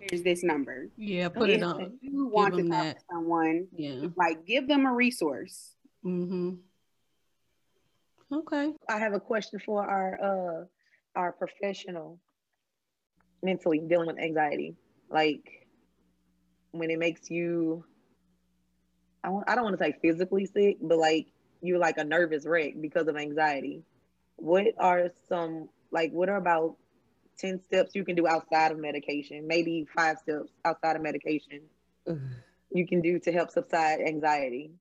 here's 0.00 0.22
this 0.22 0.42
number. 0.42 0.88
Yeah, 0.96 1.28
put 1.28 1.50
if 1.50 1.58
it 1.58 1.62
on. 1.62 1.80
If 1.80 1.92
you 2.00 2.26
want 2.26 2.54
to 2.56 2.62
talk 2.62 2.70
that. 2.70 2.98
to 2.98 3.04
someone, 3.12 3.68
Yeah. 3.76 4.08
like 4.16 4.44
give 4.46 4.66
them 4.66 4.86
a 4.86 4.92
resource. 4.92 5.76
Mm-hmm. 6.04 6.54
Okay. 8.32 8.72
I 8.88 8.98
have 8.98 9.12
a 9.12 9.20
question 9.20 9.60
for 9.64 9.88
our 9.88 10.20
uh 10.20 10.64
our 11.14 11.32
professional 11.32 12.18
mentally 13.42 13.78
dealing 13.78 14.08
with 14.08 14.18
anxiety. 14.18 14.74
Like 15.08 15.68
when 16.72 16.90
it 16.90 16.98
makes 16.98 17.30
you 17.30 17.84
I 19.22 19.28
want, 19.30 19.48
I 19.48 19.54
don't 19.54 19.64
want 19.64 19.78
to 19.78 19.84
say 19.84 19.94
physically 20.02 20.46
sick, 20.46 20.78
but 20.82 20.98
like 20.98 21.28
you're 21.64 21.78
like 21.78 21.98
a 21.98 22.04
nervous 22.04 22.46
wreck 22.46 22.74
because 22.80 23.08
of 23.08 23.16
anxiety. 23.16 23.82
What 24.36 24.66
are 24.78 25.10
some 25.28 25.68
like 25.90 26.12
what 26.12 26.28
are 26.28 26.36
about 26.36 26.76
10 27.38 27.62
steps 27.64 27.94
you 27.94 28.04
can 28.04 28.16
do 28.16 28.26
outside 28.26 28.72
of 28.72 28.78
medication? 28.78 29.46
Maybe 29.46 29.86
5 29.96 30.18
steps 30.18 30.52
outside 30.64 30.96
of 30.96 31.02
medication 31.02 31.60
you 32.70 32.86
can 32.86 33.00
do 33.00 33.18
to 33.20 33.32
help 33.32 33.50
subside 33.50 34.00
anxiety. 34.00 34.72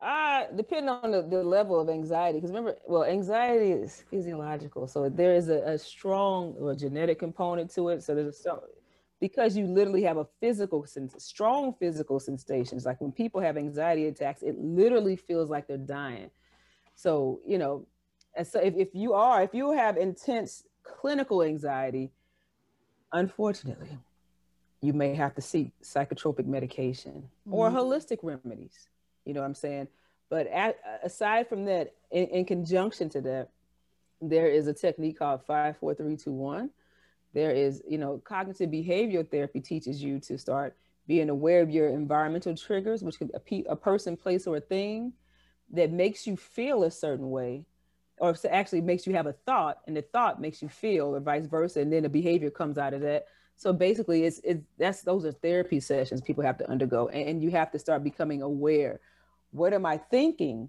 Uh, 0.00 0.44
depending 0.54 0.88
on 0.88 1.10
the, 1.10 1.22
the 1.22 1.42
level 1.42 1.80
of 1.80 1.88
anxiety, 1.88 2.38
because 2.38 2.50
remember, 2.50 2.76
well, 2.86 3.04
anxiety 3.04 3.72
is 3.72 4.04
physiological, 4.08 4.86
so 4.86 5.08
there 5.08 5.34
is 5.34 5.48
a, 5.48 5.58
a 5.62 5.76
strong 5.76 6.54
or 6.60 6.72
genetic 6.72 7.18
component 7.18 7.68
to 7.68 7.88
it. 7.88 8.00
So 8.04 8.14
there's 8.14 8.28
a 8.28 8.38
because 9.20 9.56
you 9.56 9.66
literally 9.66 10.02
have 10.02 10.16
a 10.16 10.26
physical 10.40 10.86
sense, 10.86 11.14
strong 11.22 11.74
physical 11.74 12.20
sensations. 12.20 12.86
Like 12.86 13.00
when 13.00 13.12
people 13.12 13.40
have 13.40 13.56
anxiety 13.56 14.06
attacks, 14.06 14.42
it 14.42 14.56
literally 14.58 15.16
feels 15.16 15.50
like 15.50 15.66
they're 15.66 15.76
dying. 15.76 16.30
So 16.94 17.40
you 17.46 17.58
know, 17.58 17.86
and 18.34 18.46
so 18.46 18.60
if, 18.60 18.74
if 18.76 18.94
you 18.94 19.14
are, 19.14 19.42
if 19.42 19.54
you 19.54 19.72
have 19.72 19.96
intense 19.96 20.64
clinical 20.84 21.42
anxiety, 21.42 22.10
unfortunately, 23.12 23.98
you 24.80 24.92
may 24.92 25.14
have 25.14 25.34
to 25.34 25.40
seek 25.40 25.72
psychotropic 25.82 26.46
medication 26.46 27.28
or 27.50 27.70
Mhm. 27.70 27.74
holistic 27.74 28.18
remedies. 28.22 28.88
You 29.24 29.34
know 29.34 29.40
what 29.40 29.46
I'm 29.46 29.54
saying? 29.54 29.88
But 30.28 30.46
at, 30.48 30.78
aside 31.02 31.48
from 31.48 31.64
that, 31.64 31.94
in, 32.10 32.26
in 32.28 32.44
conjunction 32.44 33.08
to 33.10 33.20
that, 33.22 33.48
there 34.20 34.48
is 34.48 34.66
a 34.66 34.74
technique 34.74 35.18
called 35.18 35.42
five, 35.42 35.76
four, 35.78 35.94
three, 35.94 36.16
two, 36.16 36.32
one. 36.32 36.70
There 37.34 37.50
is, 37.50 37.82
you 37.86 37.98
know, 37.98 38.20
cognitive 38.24 38.70
behavioral 38.70 39.28
therapy 39.28 39.60
teaches 39.60 40.02
you 40.02 40.18
to 40.20 40.38
start 40.38 40.76
being 41.06 41.30
aware 41.30 41.62
of 41.62 41.70
your 41.70 41.88
environmental 41.88 42.56
triggers, 42.56 43.02
which 43.02 43.18
could 43.18 43.30
pe- 43.46 43.64
a 43.68 43.76
person, 43.76 44.16
place, 44.16 44.46
or 44.46 44.56
a 44.56 44.60
thing 44.60 45.12
that 45.70 45.90
makes 45.90 46.26
you 46.26 46.36
feel 46.36 46.84
a 46.84 46.90
certain 46.90 47.30
way, 47.30 47.64
or 48.18 48.34
actually 48.50 48.80
makes 48.80 49.06
you 49.06 49.14
have 49.14 49.26
a 49.26 49.32
thought, 49.32 49.78
and 49.86 49.96
the 49.96 50.02
thought 50.02 50.40
makes 50.40 50.62
you 50.62 50.68
feel, 50.68 51.14
or 51.14 51.20
vice 51.20 51.46
versa, 51.46 51.80
and 51.80 51.92
then 51.92 52.02
the 52.02 52.08
behavior 52.08 52.50
comes 52.50 52.78
out 52.78 52.94
of 52.94 53.00
that. 53.02 53.26
So 53.56 53.72
basically, 53.72 54.24
it's 54.24 54.40
it's 54.44 54.62
that's 54.78 55.02
those 55.02 55.24
are 55.24 55.32
therapy 55.32 55.80
sessions 55.80 56.20
people 56.20 56.44
have 56.44 56.58
to 56.58 56.70
undergo, 56.70 57.08
and 57.08 57.42
you 57.42 57.50
have 57.50 57.70
to 57.72 57.78
start 57.78 58.04
becoming 58.04 58.42
aware. 58.42 59.00
What 59.50 59.72
am 59.72 59.86
I 59.86 59.98
thinking 59.98 60.68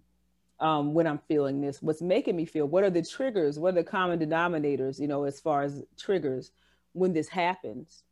um, 0.60 0.94
when 0.94 1.08
I'm 1.08 1.20
feeling 1.28 1.62
this? 1.62 1.82
What's 1.82 2.02
making 2.02 2.36
me 2.36 2.46
feel? 2.46 2.66
What 2.68 2.84
are 2.84 2.90
the 2.90 3.02
triggers? 3.02 3.60
What 3.60 3.70
are 3.70 3.78
the 3.78 3.84
common 3.84 4.20
denominators? 4.20 5.00
You 5.00 5.08
know, 5.08 5.24
as 5.24 5.40
far 5.40 5.64
as 5.64 5.84
triggers 5.98 6.52
when 6.94 7.14
this 7.14 7.28
happens 7.28 8.04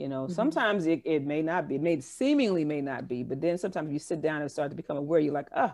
you 0.00 0.08
know 0.08 0.24
mm-hmm. 0.24 0.32
sometimes 0.32 0.86
it, 0.86 1.02
it 1.04 1.24
may 1.24 1.42
not 1.42 1.68
be 1.68 1.74
it 1.74 1.82
may 1.82 2.00
seemingly 2.00 2.64
may 2.64 2.80
not 2.80 3.06
be 3.06 3.22
but 3.22 3.40
then 3.40 3.58
sometimes 3.58 3.92
you 3.92 3.98
sit 3.98 4.22
down 4.22 4.40
and 4.40 4.50
start 4.50 4.70
to 4.70 4.76
become 4.76 4.96
aware 4.96 5.20
you're 5.20 5.34
like 5.34 5.48
oh 5.54 5.72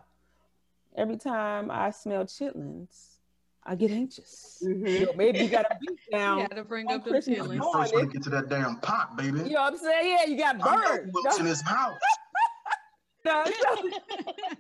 every 0.96 1.16
time 1.16 1.70
i 1.70 1.90
smell 1.90 2.24
chitlins 2.24 3.18
i 3.64 3.76
get 3.76 3.90
anxious 3.92 4.62
mm-hmm. 4.66 4.86
you 4.86 5.06
know, 5.06 5.12
maybe 5.16 5.38
you 5.38 5.48
gotta 5.48 5.76
beat 5.80 5.98
down 6.10 6.40
yeah 6.40 6.48
to 6.48 6.64
bring 6.64 6.90
up 6.90 7.04
the 7.04 7.10
chitlins 7.10 7.54
you 7.54 7.72
first 7.72 7.94
want 7.94 8.10
to 8.10 8.12
get 8.12 8.22
to 8.22 8.30
that 8.30 8.48
damn 8.48 8.76
pot 8.80 9.16
baby 9.16 9.38
you 9.38 9.50
know 9.50 9.62
what 9.62 9.74
i'm 9.74 9.78
saying 9.78 10.18
yeah 10.18 10.30
you 10.30 10.36
got 10.36 10.58
burned 10.58 11.12
in 11.38 11.46
his 11.46 11.62
house 11.62 11.96
no, 13.26 13.44
so, 13.44 13.84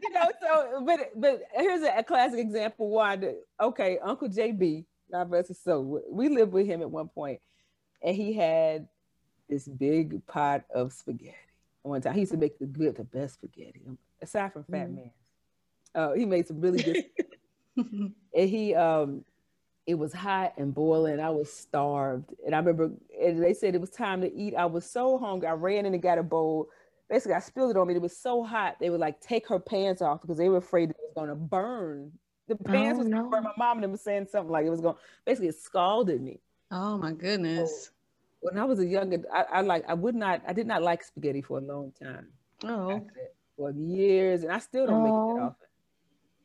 you 0.02 0.10
know, 0.12 0.30
so 0.40 0.82
but 0.84 1.00
but 1.14 1.42
here's 1.54 1.82
a, 1.82 1.98
a 1.98 2.02
classic 2.02 2.40
example. 2.40 2.88
One, 2.88 3.34
okay, 3.60 3.98
Uncle 4.02 4.28
JB, 4.28 4.84
God 5.10 5.30
bless 5.30 5.48
his 5.48 5.60
soul. 5.60 6.02
We 6.10 6.28
lived 6.28 6.52
with 6.52 6.66
him 6.66 6.82
at 6.82 6.90
one 6.90 7.08
point, 7.08 7.40
and 8.02 8.14
he 8.14 8.32
had 8.32 8.88
this 9.48 9.68
big 9.68 10.26
pot 10.26 10.64
of 10.74 10.92
spaghetti. 10.92 11.36
One 11.82 12.00
time, 12.00 12.14
he 12.14 12.20
used 12.20 12.32
to 12.32 12.38
make 12.38 12.58
the 12.58 12.66
good, 12.66 12.96
the 12.96 13.04
best 13.04 13.34
spaghetti, 13.34 13.82
um, 13.86 13.98
aside 14.20 14.52
from 14.52 14.64
Fat 14.64 14.88
mm. 14.88 14.96
Man. 14.96 15.10
Uh, 15.94 16.12
he 16.12 16.26
made 16.26 16.46
some 16.46 16.60
really 16.60 16.82
good. 16.82 17.04
and 17.76 18.14
he, 18.34 18.74
um, 18.74 19.24
it 19.86 19.94
was 19.94 20.12
hot 20.12 20.54
and 20.56 20.74
boiling. 20.74 21.20
I 21.20 21.30
was 21.30 21.52
starved, 21.52 22.34
and 22.44 22.54
I 22.54 22.58
remember, 22.58 22.90
and 23.22 23.42
they 23.42 23.54
said 23.54 23.74
it 23.74 23.80
was 23.80 23.90
time 23.90 24.20
to 24.22 24.34
eat. 24.34 24.54
I 24.56 24.66
was 24.66 24.84
so 24.84 25.16
hungry. 25.16 25.48
I 25.48 25.52
ran 25.52 25.86
in 25.86 25.94
and 25.94 26.02
got 26.02 26.18
a 26.18 26.24
bowl. 26.24 26.68
Basically, 27.08 27.34
I 27.34 27.40
spilled 27.40 27.70
it 27.70 27.76
on 27.76 27.86
me. 27.86 27.94
It 27.94 28.02
was 28.02 28.16
so 28.16 28.42
hot. 28.42 28.76
They 28.80 28.90
would 28.90 29.00
like 29.00 29.20
take 29.20 29.48
her 29.48 29.58
pants 29.58 30.02
off 30.02 30.20
because 30.20 30.36
they 30.36 30.48
were 30.48 30.56
afraid 30.56 30.90
it 30.90 30.96
was 31.00 31.12
going 31.14 31.28
to 31.28 31.36
burn. 31.36 32.12
The 32.48 32.56
pants 32.56 32.96
oh, 32.96 32.98
was 32.98 33.08
no. 33.08 33.28
burn. 33.28 33.44
My 33.44 33.52
mom 33.56 33.78
and 33.78 33.84
them 33.84 33.92
was 33.92 34.00
saying 34.00 34.26
something 34.30 34.50
like 34.50 34.66
it 34.66 34.70
was 34.70 34.80
going. 34.80 34.96
Basically, 35.24 35.48
it 35.48 35.56
scalded 35.56 36.20
me. 36.20 36.40
Oh 36.70 36.98
my 36.98 37.12
goodness. 37.12 37.86
So, 37.86 37.90
when 38.40 38.58
I 38.58 38.64
was 38.64 38.80
a 38.80 38.86
younger, 38.86 39.22
I, 39.32 39.44
I 39.52 39.60
like 39.62 39.84
I 39.88 39.94
would 39.94 40.14
not 40.14 40.42
I 40.46 40.52
did 40.52 40.66
not 40.66 40.82
like 40.82 41.02
spaghetti 41.02 41.42
for 41.42 41.58
a 41.58 41.60
long 41.60 41.92
time. 42.00 42.28
Oh, 42.64 43.06
for 43.56 43.70
years, 43.70 44.42
and 44.42 44.52
I 44.52 44.58
still 44.58 44.86
don't 44.86 44.96
oh. 44.96 45.02
make 45.02 45.12
it 45.12 45.40
that 45.40 45.46
often. 45.46 45.65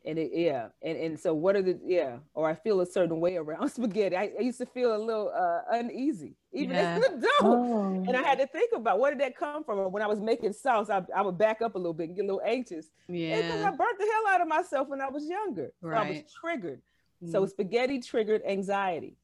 And 0.03 0.17
it, 0.17 0.31
yeah, 0.33 0.69
and 0.81 0.97
and 0.97 1.19
so 1.19 1.31
what 1.31 1.55
are 1.55 1.61
the 1.61 1.79
yeah? 1.85 2.17
Or 2.33 2.49
I 2.49 2.55
feel 2.55 2.81
a 2.81 2.87
certain 2.87 3.19
way 3.19 3.35
around 3.35 3.69
spaghetti. 3.73 4.17
I, 4.17 4.31
I 4.37 4.41
used 4.41 4.57
to 4.57 4.65
feel 4.65 4.95
a 4.95 4.97
little 4.97 5.31
uh, 5.35 5.77
uneasy, 5.77 6.35
even 6.53 6.75
yeah. 6.75 6.95
as 6.95 7.05
an 7.05 7.13
adult. 7.19 7.31
Oh. 7.41 8.03
And 8.07 8.17
I 8.17 8.23
had 8.23 8.39
to 8.39 8.47
think 8.47 8.71
about 8.75 8.99
where 8.99 9.11
did 9.11 9.21
that 9.21 9.37
come 9.37 9.63
from. 9.63 9.91
When 9.91 10.01
I 10.01 10.07
was 10.07 10.19
making 10.19 10.53
sauce, 10.53 10.89
I, 10.89 11.03
I 11.15 11.21
would 11.21 11.37
back 11.37 11.61
up 11.61 11.75
a 11.75 11.77
little 11.77 11.93
bit 11.93 12.07
and 12.07 12.15
get 12.15 12.23
a 12.23 12.25
little 12.25 12.41
anxious. 12.43 12.87
Yeah, 13.07 13.35
because 13.35 13.61
I 13.61 13.69
burnt 13.69 13.99
the 13.99 14.05
hell 14.11 14.33
out 14.33 14.41
of 14.41 14.47
myself 14.47 14.87
when 14.89 15.01
I 15.01 15.09
was 15.09 15.27
younger. 15.27 15.71
Right. 15.81 15.95
So 15.95 16.03
I 16.03 16.09
was 16.09 16.33
triggered. 16.33 16.81
Mm. 17.23 17.31
So 17.31 17.45
spaghetti 17.45 17.99
triggered 17.99 18.41
anxiety. 18.43 19.17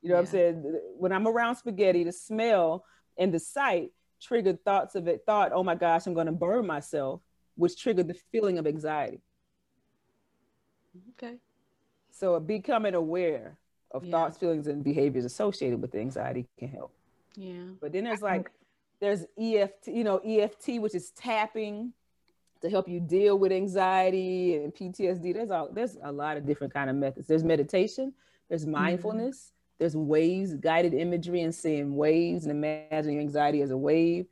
You 0.00 0.08
know 0.08 0.14
yeah. 0.14 0.20
what 0.20 0.28
I'm 0.28 0.32
saying? 0.32 0.80
When 0.96 1.12
I'm 1.12 1.28
around 1.28 1.56
spaghetti, 1.56 2.04
the 2.04 2.12
smell 2.12 2.86
and 3.18 3.34
the 3.34 3.38
sight 3.38 3.90
triggered 4.22 4.64
thoughts 4.64 4.94
of 4.94 5.08
it, 5.08 5.22
thought, 5.26 5.52
oh 5.52 5.62
my 5.62 5.74
gosh, 5.74 6.06
I'm 6.06 6.14
going 6.14 6.26
to 6.26 6.32
burn 6.32 6.66
myself, 6.66 7.20
which 7.56 7.80
triggered 7.80 8.08
the 8.08 8.16
feeling 8.32 8.58
of 8.58 8.66
anxiety. 8.66 9.20
Okay. 11.16 11.36
So 12.10 12.38
becoming 12.40 12.94
aware 12.94 13.56
of 13.90 14.04
yeah. 14.04 14.10
thoughts, 14.10 14.38
feelings, 14.38 14.66
and 14.66 14.82
behaviors 14.82 15.24
associated 15.24 15.80
with 15.80 15.94
anxiety 15.94 16.46
can 16.58 16.68
help. 16.68 16.92
Yeah. 17.36 17.64
But 17.80 17.92
then 17.92 18.04
there's 18.04 18.22
like, 18.22 18.50
there's 19.00 19.24
EFT, 19.38 19.88
you 19.88 20.04
know, 20.04 20.18
EFT, 20.18 20.80
which 20.80 20.94
is 20.94 21.10
tapping 21.10 21.92
to 22.62 22.70
help 22.70 22.88
you 22.88 23.00
deal 23.00 23.38
with 23.38 23.52
anxiety 23.52 24.56
and 24.56 24.74
PTSD. 24.74 25.34
There's 25.34 25.50
all 25.50 25.68
there's 25.70 25.96
a 26.02 26.10
lot 26.10 26.36
of 26.36 26.46
different 26.46 26.72
kind 26.72 26.88
of 26.88 26.96
methods. 26.96 27.28
There's 27.28 27.44
meditation, 27.44 28.12
there's 28.48 28.62
mm-hmm. 28.62 28.72
mindfulness, 28.72 29.52
there's 29.78 29.96
waves, 29.96 30.54
guided 30.54 30.94
imagery, 30.94 31.42
and 31.42 31.54
seeing 31.54 31.96
waves 31.96 32.46
and 32.46 32.52
imagining 32.52 33.20
anxiety 33.20 33.62
as 33.62 33.70
a 33.70 33.76
wave. 33.76 34.26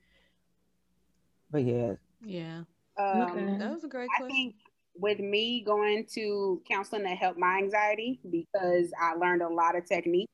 But 1.51 1.65
yeah. 1.65 1.93
Yeah. 2.25 2.63
Um, 2.99 3.21
okay. 3.23 3.59
That 3.59 3.71
was 3.73 3.85
a 3.85 3.89
great 3.89 4.09
question. 4.17 4.27
I 4.27 4.29
think 4.29 4.55
with 4.97 5.19
me 5.19 5.63
going 5.65 6.07
to 6.15 6.63
counseling 6.71 7.03
to 7.03 7.09
help 7.11 7.37
my 7.37 7.59
anxiety 7.59 8.21
because 8.31 8.93
I 9.01 9.15
learned 9.15 9.43
a 9.43 9.49
lot 9.49 9.77
of 9.77 9.87
techniques. 9.87 10.31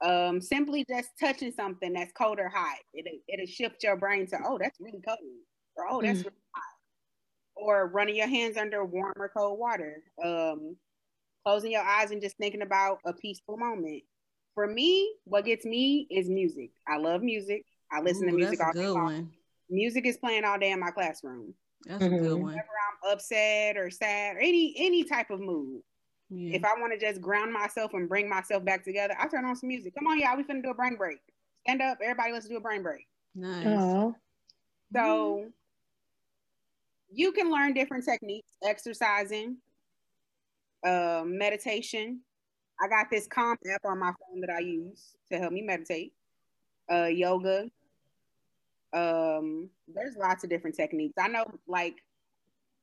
Um, 0.00 0.40
simply 0.40 0.84
just 0.88 1.10
touching 1.18 1.52
something 1.52 1.92
that's 1.92 2.12
cold 2.12 2.38
or 2.38 2.48
hot, 2.48 2.78
it'll, 2.94 3.18
it'll 3.26 3.46
shift 3.46 3.82
your 3.82 3.96
brain 3.96 4.28
to, 4.28 4.38
oh, 4.46 4.56
that's 4.56 4.78
really 4.80 5.00
cold, 5.04 5.18
or 5.76 5.86
oh, 5.90 6.00
that's 6.00 6.20
mm-hmm. 6.20 6.28
really 6.28 6.42
hot, 6.54 6.74
or 7.56 7.88
running 7.88 8.14
your 8.14 8.28
hands 8.28 8.56
under 8.56 8.84
warm 8.84 9.14
or 9.16 9.28
cold 9.36 9.58
water, 9.58 10.04
um, 10.24 10.76
closing 11.44 11.72
your 11.72 11.82
eyes 11.82 12.12
and 12.12 12.22
just 12.22 12.36
thinking 12.36 12.62
about 12.62 12.98
a 13.04 13.12
peaceful 13.12 13.56
moment 13.56 14.04
for 14.58 14.66
me, 14.66 15.14
what 15.22 15.44
gets 15.44 15.64
me 15.64 16.08
is 16.10 16.28
music. 16.28 16.72
I 16.88 16.96
love 16.96 17.22
music. 17.22 17.64
I 17.92 18.00
listen 18.00 18.24
Ooh, 18.24 18.32
to 18.32 18.36
music 18.36 18.58
all 18.60 18.72
day 18.72 18.88
long. 18.88 19.30
Music 19.70 20.04
is 20.04 20.16
playing 20.16 20.44
all 20.44 20.58
day 20.58 20.72
in 20.72 20.80
my 20.80 20.90
classroom. 20.90 21.54
That's 21.84 22.02
mm-hmm. 22.02 22.14
a 22.14 22.18
good 22.18 22.32
one. 22.32 22.42
Whenever 22.42 22.66
I'm 22.87 22.87
upset 23.06 23.76
or 23.76 23.90
sad 23.90 24.36
or 24.36 24.40
any 24.40 24.74
any 24.78 25.04
type 25.04 25.30
of 25.30 25.40
mood. 25.40 25.82
Yeah. 26.30 26.56
If 26.56 26.64
I 26.64 26.78
want 26.78 26.92
to 26.92 26.98
just 26.98 27.20
ground 27.20 27.52
myself 27.52 27.94
and 27.94 28.08
bring 28.08 28.28
myself 28.28 28.64
back 28.64 28.84
together, 28.84 29.14
I 29.18 29.28
turn 29.28 29.44
on 29.44 29.56
some 29.56 29.68
music. 29.68 29.94
Come 29.94 30.06
on, 30.06 30.18
y'all, 30.18 30.36
we 30.36 30.44
finna 30.44 30.62
do 30.62 30.70
a 30.70 30.74
brain 30.74 30.96
break. 30.96 31.18
Stand 31.66 31.80
up, 31.80 31.98
everybody, 32.02 32.32
let's 32.32 32.48
do 32.48 32.56
a 32.56 32.60
brain 32.60 32.82
break. 32.82 33.06
Nice. 33.34 33.66
Aww. 33.66 34.14
So 34.92 35.00
mm-hmm. 35.00 35.48
you 37.10 37.32
can 37.32 37.50
learn 37.50 37.72
different 37.72 38.04
techniques, 38.04 38.52
exercising, 38.62 39.56
uh, 40.84 41.22
meditation, 41.24 42.20
I 42.80 42.88
got 42.88 43.10
this 43.10 43.26
Calm 43.26 43.56
app 43.72 43.84
on 43.84 43.98
my 43.98 44.12
phone 44.12 44.40
that 44.40 44.50
I 44.50 44.60
use 44.60 45.16
to 45.32 45.38
help 45.38 45.52
me 45.52 45.62
meditate. 45.62 46.12
Uh, 46.90 47.06
yoga. 47.06 47.68
Um, 48.92 49.68
there's 49.92 50.16
lots 50.16 50.44
of 50.44 50.50
different 50.50 50.76
techniques. 50.76 51.14
I 51.18 51.28
know, 51.28 51.44
like 51.66 51.96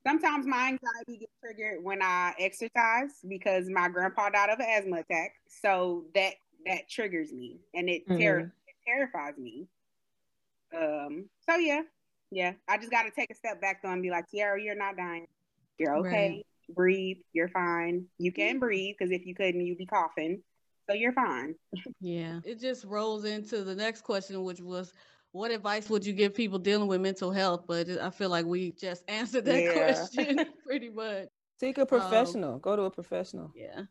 sometimes 0.06 0.46
my 0.46 0.68
anxiety 0.68 1.20
gets 1.20 1.34
triggered 1.42 1.84
when 1.84 2.02
I 2.02 2.34
exercise 2.40 3.12
because 3.28 3.70
my 3.70 3.90
grandpa 3.90 4.30
died 4.30 4.50
of 4.50 4.60
an 4.60 4.68
asthma 4.70 4.98
attack. 4.98 5.34
So 5.48 6.06
that 6.14 6.34
that 6.66 6.90
triggers 6.90 7.32
me 7.32 7.60
and 7.74 7.90
it, 7.90 8.08
mm-hmm. 8.08 8.22
ter- 8.22 8.54
it 8.68 8.76
terrifies 8.88 9.38
me. 9.38 9.68
Um, 10.76 11.30
so 11.48 11.58
yeah, 11.58 11.82
yeah. 12.32 12.54
I 12.68 12.78
just 12.78 12.92
gotta 12.92 13.12
take 13.12 13.32
a 13.32 13.36
step 13.36 13.62
back 13.62 13.82
though 13.84 13.92
and 13.92 14.02
be 14.02 14.10
like, 14.10 14.26
Tiara, 14.30 14.62
you're 14.62 14.76
not 14.76 14.98
dying. 14.98 15.28
You're 15.78 15.98
okay. 15.98 16.30
Right 16.30 16.46
breathe, 16.74 17.18
you're 17.34 17.50
fine. 17.50 18.06
You 18.18 18.32
can 18.32 18.60
breathe 18.60 18.96
because 18.98 19.12
if 19.12 19.26
you 19.26 19.36
couldn't, 19.36 19.66
you'd 19.66 19.78
be 19.78 19.86
coughing. 19.86 20.42
So 20.90 20.96
you're 20.96 21.14
fine. 21.14 21.56
yeah. 22.00 22.40
It 22.44 22.60
just 22.60 22.86
rolls 22.86 23.26
into 23.26 23.64
the 23.64 23.76
next 23.76 24.02
question, 24.02 24.44
which 24.44 24.62
was 24.62 24.94
what 25.36 25.52
advice 25.52 25.90
would 25.90 26.06
you 26.06 26.14
give 26.14 26.34
people 26.34 26.58
dealing 26.58 26.88
with 26.88 27.02
mental 27.02 27.30
health? 27.30 27.66
But 27.68 27.90
I 27.90 28.10
feel 28.10 28.30
like 28.30 28.46
we 28.46 28.72
just 28.72 29.04
answered 29.10 29.44
that 29.46 29.62
yeah. 29.62 29.74
question 29.74 30.46
pretty 30.66 30.90
much. 30.90 31.28
Seek 31.60 31.78
a 31.78 31.86
professional. 31.86 32.56
Um, 32.56 32.60
Go 32.60 32.76
to 32.76 32.84
a 32.84 32.92
professional. 32.92 33.52
Yeah. 33.54 33.82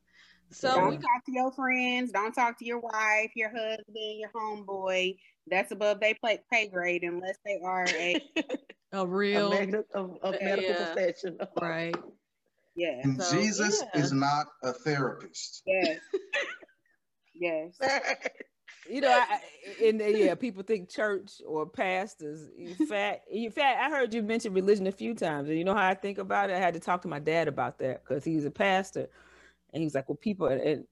So 0.50 0.74
don't 0.74 1.00
talk 1.00 1.24
to 1.26 1.32
your 1.32 1.52
friends. 1.52 2.12
Don't 2.12 2.32
talk 2.32 2.58
to 2.58 2.64
your 2.64 2.78
wife, 2.78 3.32
your 3.34 3.50
husband, 3.50 3.84
your 3.94 4.30
homeboy. 4.34 5.16
That's 5.46 5.70
above 5.72 6.00
they 6.00 6.14
play 6.14 6.40
pay 6.50 6.68
grade 6.68 7.02
unless 7.02 7.36
they 7.44 7.60
are 7.62 7.86
a 7.88 8.20
a 8.92 9.06
real 9.06 9.52
a, 9.52 9.66
med- 9.66 9.84
a, 9.94 10.00
a 10.00 10.30
medical 10.42 10.70
yeah. 10.70 10.92
professional. 10.92 11.48
Right. 11.60 11.96
Yeah. 12.76 13.02
So, 13.18 13.36
Jesus 13.36 13.82
yeah. 13.94 14.00
is 14.00 14.12
not 14.12 14.46
a 14.62 14.72
therapist. 14.72 15.62
Yes. 15.66 15.98
yes. 17.34 17.78
You 18.88 19.00
know, 19.00 19.10
I, 19.10 19.40
and 19.82 20.00
yeah, 20.00 20.34
people 20.34 20.62
think 20.62 20.88
church 20.88 21.40
or 21.46 21.66
pastors. 21.66 22.48
In 22.58 22.86
fact, 22.86 23.28
in 23.30 23.50
fact, 23.50 23.80
I 23.80 23.88
heard 23.88 24.12
you 24.12 24.22
mention 24.22 24.52
religion 24.52 24.86
a 24.86 24.92
few 24.92 25.14
times, 25.14 25.48
and 25.48 25.58
you 25.58 25.64
know 25.64 25.74
how 25.74 25.88
I 25.88 25.94
think 25.94 26.18
about 26.18 26.50
it. 26.50 26.56
I 26.56 26.58
had 26.58 26.74
to 26.74 26.80
talk 26.80 27.02
to 27.02 27.08
my 27.08 27.18
dad 27.18 27.48
about 27.48 27.78
that 27.78 28.04
because 28.04 28.24
he's 28.24 28.44
a 28.44 28.50
pastor, 28.50 29.08
and 29.72 29.82
he's 29.82 29.94
like, 29.94 30.08
"Well, 30.08 30.16
people," 30.16 30.46
and 30.46 30.84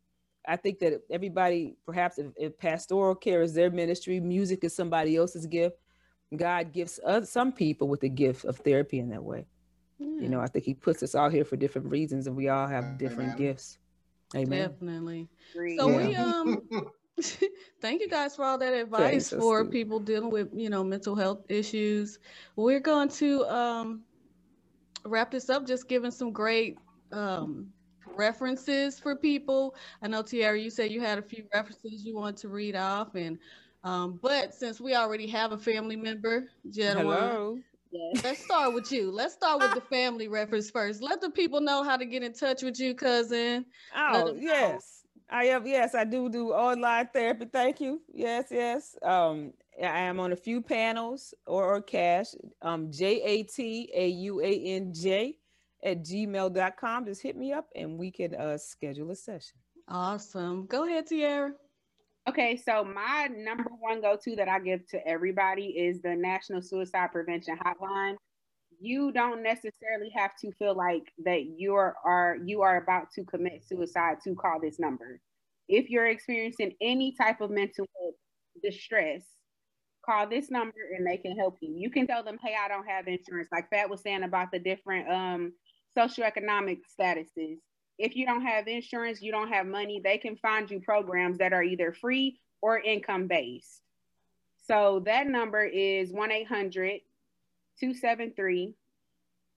I 0.46 0.56
think 0.56 0.78
that 0.80 1.02
everybody, 1.10 1.76
perhaps, 1.84 2.18
if, 2.18 2.26
if 2.36 2.58
pastoral 2.58 3.14
care 3.14 3.42
is 3.42 3.54
their 3.54 3.70
ministry, 3.70 4.20
music 4.20 4.64
is 4.64 4.74
somebody 4.74 5.16
else's 5.16 5.46
gift. 5.46 5.76
God 6.34 6.72
gives 6.72 6.98
us 7.00 7.30
some 7.30 7.52
people 7.52 7.88
with 7.88 8.00
the 8.00 8.08
gift 8.08 8.46
of 8.46 8.56
therapy 8.56 8.98
in 8.98 9.10
that 9.10 9.22
way. 9.22 9.46
You 10.20 10.28
know, 10.28 10.40
I 10.40 10.46
think 10.46 10.64
he 10.64 10.74
puts 10.74 11.02
us 11.02 11.14
all 11.14 11.30
here 11.30 11.44
for 11.44 11.56
different 11.56 11.90
reasons 11.90 12.26
and 12.26 12.36
we 12.36 12.48
all 12.48 12.66
have 12.66 12.98
different 12.98 13.34
Amen. 13.34 13.38
gifts. 13.38 13.78
Amen. 14.34 14.70
Definitely. 14.70 15.28
So 15.76 15.88
yeah. 15.90 15.96
we 15.96 16.16
um 16.16 16.62
Thank 17.80 18.00
you 18.00 18.08
guys 18.08 18.36
for 18.36 18.44
all 18.44 18.58
that 18.58 18.72
advice 18.72 19.28
so 19.28 19.38
for 19.38 19.60
stupid. 19.60 19.72
people 19.72 20.00
dealing 20.00 20.30
with, 20.30 20.48
you 20.54 20.70
know, 20.70 20.82
mental 20.84 21.14
health 21.14 21.44
issues. 21.48 22.18
We're 22.56 22.80
going 22.80 23.08
to 23.10 23.44
um, 23.46 24.04
wrap 25.04 25.30
this 25.30 25.50
up, 25.50 25.66
just 25.66 25.88
giving 25.88 26.10
some 26.10 26.32
great 26.32 26.76
um, 27.12 27.68
references 28.16 28.98
for 28.98 29.16
people. 29.16 29.74
I 30.02 30.08
know 30.08 30.22
Tiara, 30.22 30.58
you 30.58 30.70
said 30.70 30.90
you 30.90 31.00
had 31.00 31.18
a 31.18 31.22
few 31.22 31.44
references 31.52 32.04
you 32.04 32.16
want 32.16 32.36
to 32.38 32.48
read 32.48 32.76
off, 32.76 33.14
and 33.14 33.38
um, 33.84 34.18
but 34.22 34.54
since 34.54 34.80
we 34.80 34.94
already 34.94 35.26
have 35.28 35.52
a 35.52 35.58
family 35.58 35.96
member, 35.96 36.48
Jedwin, 36.70 36.96
Hello. 36.96 37.58
let's 38.22 38.44
start 38.44 38.74
with 38.74 38.92
you. 38.92 39.10
Let's 39.10 39.34
start 39.34 39.60
with 39.60 39.74
the 39.74 39.80
family 39.80 40.28
reference 40.28 40.70
first. 40.70 41.02
Let 41.02 41.20
the 41.20 41.30
people 41.30 41.60
know 41.60 41.82
how 41.82 41.96
to 41.96 42.06
get 42.06 42.22
in 42.22 42.32
touch 42.32 42.62
with 42.62 42.78
you, 42.78 42.94
cousin. 42.94 43.66
Let 44.12 44.24
Oh 44.24 44.28
them 44.28 44.44
know. 44.44 44.78
Yes, 45.32 45.40
I 45.40 45.44
have 45.46 45.66
Yes, 45.66 45.94
I 45.94 46.04
do 46.04 46.28
do 46.28 46.52
online 46.52 47.08
therapy. 47.12 47.46
Thank 47.52 47.80
you. 47.80 48.00
Yes, 48.12 48.46
yes. 48.50 48.96
Um, 49.02 49.52
I 49.82 50.00
am 50.00 50.20
on 50.20 50.32
a 50.32 50.36
few 50.36 50.60
panels 50.60 51.34
or, 51.46 51.64
or 51.64 51.80
cash. 51.80 52.28
Um, 52.60 52.90
J 52.90 53.22
A 53.22 53.42
T 53.44 53.90
A 53.94 54.08
U 54.08 54.40
A 54.40 54.64
N 54.64 54.92
J 54.94 55.38
at 55.84 56.04
gmail.com. 56.04 57.06
Just 57.06 57.22
hit 57.22 57.36
me 57.36 57.52
up 57.52 57.68
and 57.74 57.98
we 57.98 58.10
can 58.10 58.34
uh 58.34 58.58
schedule 58.58 59.10
a 59.10 59.16
session. 59.16 59.56
Awesome. 59.88 60.66
Go 60.66 60.86
ahead, 60.86 61.06
Tiara. 61.06 61.52
Okay, 62.28 62.56
so 62.56 62.84
my 62.84 63.28
number 63.34 63.70
one 63.80 64.00
go 64.00 64.16
to 64.22 64.36
that 64.36 64.48
I 64.48 64.60
give 64.60 64.86
to 64.90 65.06
everybody 65.06 65.66
is 65.66 66.02
the 66.02 66.14
National 66.14 66.62
Suicide 66.62 67.10
Prevention 67.10 67.58
Hotline. 67.58 68.14
You 68.82 69.12
don't 69.12 69.42
necessarily 69.42 70.10
have 70.16 70.36
to 70.40 70.50
feel 70.52 70.74
like 70.74 71.12
that 71.24 71.44
you 71.56 71.74
are, 71.74 71.94
are 72.04 72.36
you 72.44 72.62
are 72.62 72.78
about 72.78 73.10
to 73.12 73.24
commit 73.24 73.64
suicide 73.64 74.16
to 74.24 74.34
call 74.34 74.60
this 74.60 74.80
number. 74.80 75.20
If 75.68 75.88
you're 75.88 76.08
experiencing 76.08 76.72
any 76.80 77.12
type 77.12 77.40
of 77.40 77.50
mental 77.50 77.86
distress, 78.62 79.22
call 80.04 80.28
this 80.28 80.50
number 80.50 80.74
and 80.96 81.06
they 81.06 81.16
can 81.16 81.36
help 81.36 81.58
you. 81.60 81.72
You 81.76 81.90
can 81.90 82.06
tell 82.08 82.24
them, 82.24 82.38
"Hey, 82.42 82.56
I 82.58 82.66
don't 82.66 82.88
have 82.88 83.06
insurance." 83.06 83.48
Like 83.52 83.70
Fat 83.70 83.88
was 83.88 84.02
saying 84.02 84.24
about 84.24 84.50
the 84.50 84.58
different 84.58 85.08
um 85.08 85.52
socioeconomic 85.96 86.80
statuses 86.98 87.58
if 87.98 88.16
you 88.16 88.26
don't 88.26 88.42
have 88.42 88.66
insurance, 88.66 89.22
you 89.22 89.30
don't 89.30 89.52
have 89.52 89.66
money, 89.66 90.00
they 90.02 90.18
can 90.18 90.36
find 90.36 90.70
you 90.70 90.80
programs 90.80 91.38
that 91.38 91.52
are 91.52 91.62
either 91.62 91.92
free 91.92 92.40
or 92.60 92.80
income 92.80 93.28
based. 93.28 93.80
So 94.66 95.02
that 95.06 95.26
number 95.26 95.64
is 95.64 96.12
1 96.12 96.30
800 96.32 97.00
273 97.82 98.74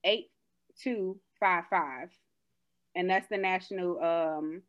8255. 0.03 2.09
And 2.95 3.09
that's 3.09 3.27
the 3.27 3.37
national 3.37 4.01
um, 4.03 4.61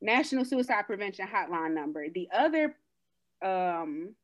National 0.00 0.44
Suicide 0.46 0.86
Prevention 0.86 1.26
Hotline 1.26 1.74
number. 1.74 2.06
The 2.08 2.28
other 2.34 2.74
um, 3.44 4.14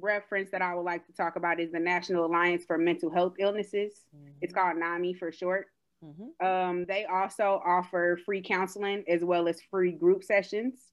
reference 0.00 0.50
that 0.50 0.62
I 0.62 0.74
would 0.74 0.82
like 0.82 1.06
to 1.06 1.12
talk 1.12 1.36
about 1.36 1.60
is 1.60 1.70
the 1.70 1.78
National 1.78 2.26
Alliance 2.26 2.64
for 2.66 2.78
Mental 2.78 3.10
Health 3.10 3.34
Illnesses. 3.38 3.92
It's 4.40 4.54
called 4.54 4.76
NAMI 4.76 5.14
for 5.14 5.30
short. 5.30 5.66
Mhm. 6.04 6.44
Um, 6.44 6.84
they 6.86 7.04
also 7.04 7.62
offer 7.64 8.18
free 8.24 8.42
counseling 8.42 9.04
as 9.08 9.24
well 9.24 9.46
as 9.48 9.62
free 9.62 9.92
group 9.92 10.24
sessions. 10.24 10.92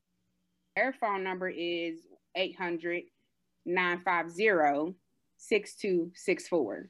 Their 0.76 0.94
phone 0.94 1.24
number 1.24 1.50
is 1.50 2.06
800 2.36 3.04
950 3.66 4.96
6264. 5.38 6.90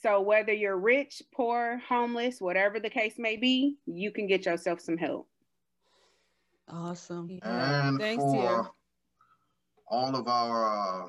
So, 0.00 0.20
whether 0.20 0.52
you're 0.52 0.78
rich, 0.78 1.20
poor, 1.34 1.80
homeless, 1.88 2.40
whatever 2.40 2.78
the 2.78 2.88
case 2.90 3.14
may 3.18 3.36
be, 3.36 3.78
you 3.86 4.12
can 4.12 4.28
get 4.28 4.46
yourself 4.46 4.80
some 4.80 4.96
help. 4.96 5.26
Awesome. 6.68 7.28
Yeah. 7.30 7.88
And 7.88 7.98
Thanks, 7.98 8.22
for 8.22 8.32
Tiara. 8.42 8.70
all 9.90 10.14
of 10.14 10.28
our 10.28 11.04
uh, 11.04 11.08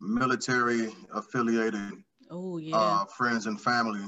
military 0.00 0.90
affiliated 1.12 1.92
Oh 2.30 2.56
yeah. 2.58 2.76
uh, 2.76 3.04
friends 3.06 3.46
and 3.46 3.60
family, 3.60 4.00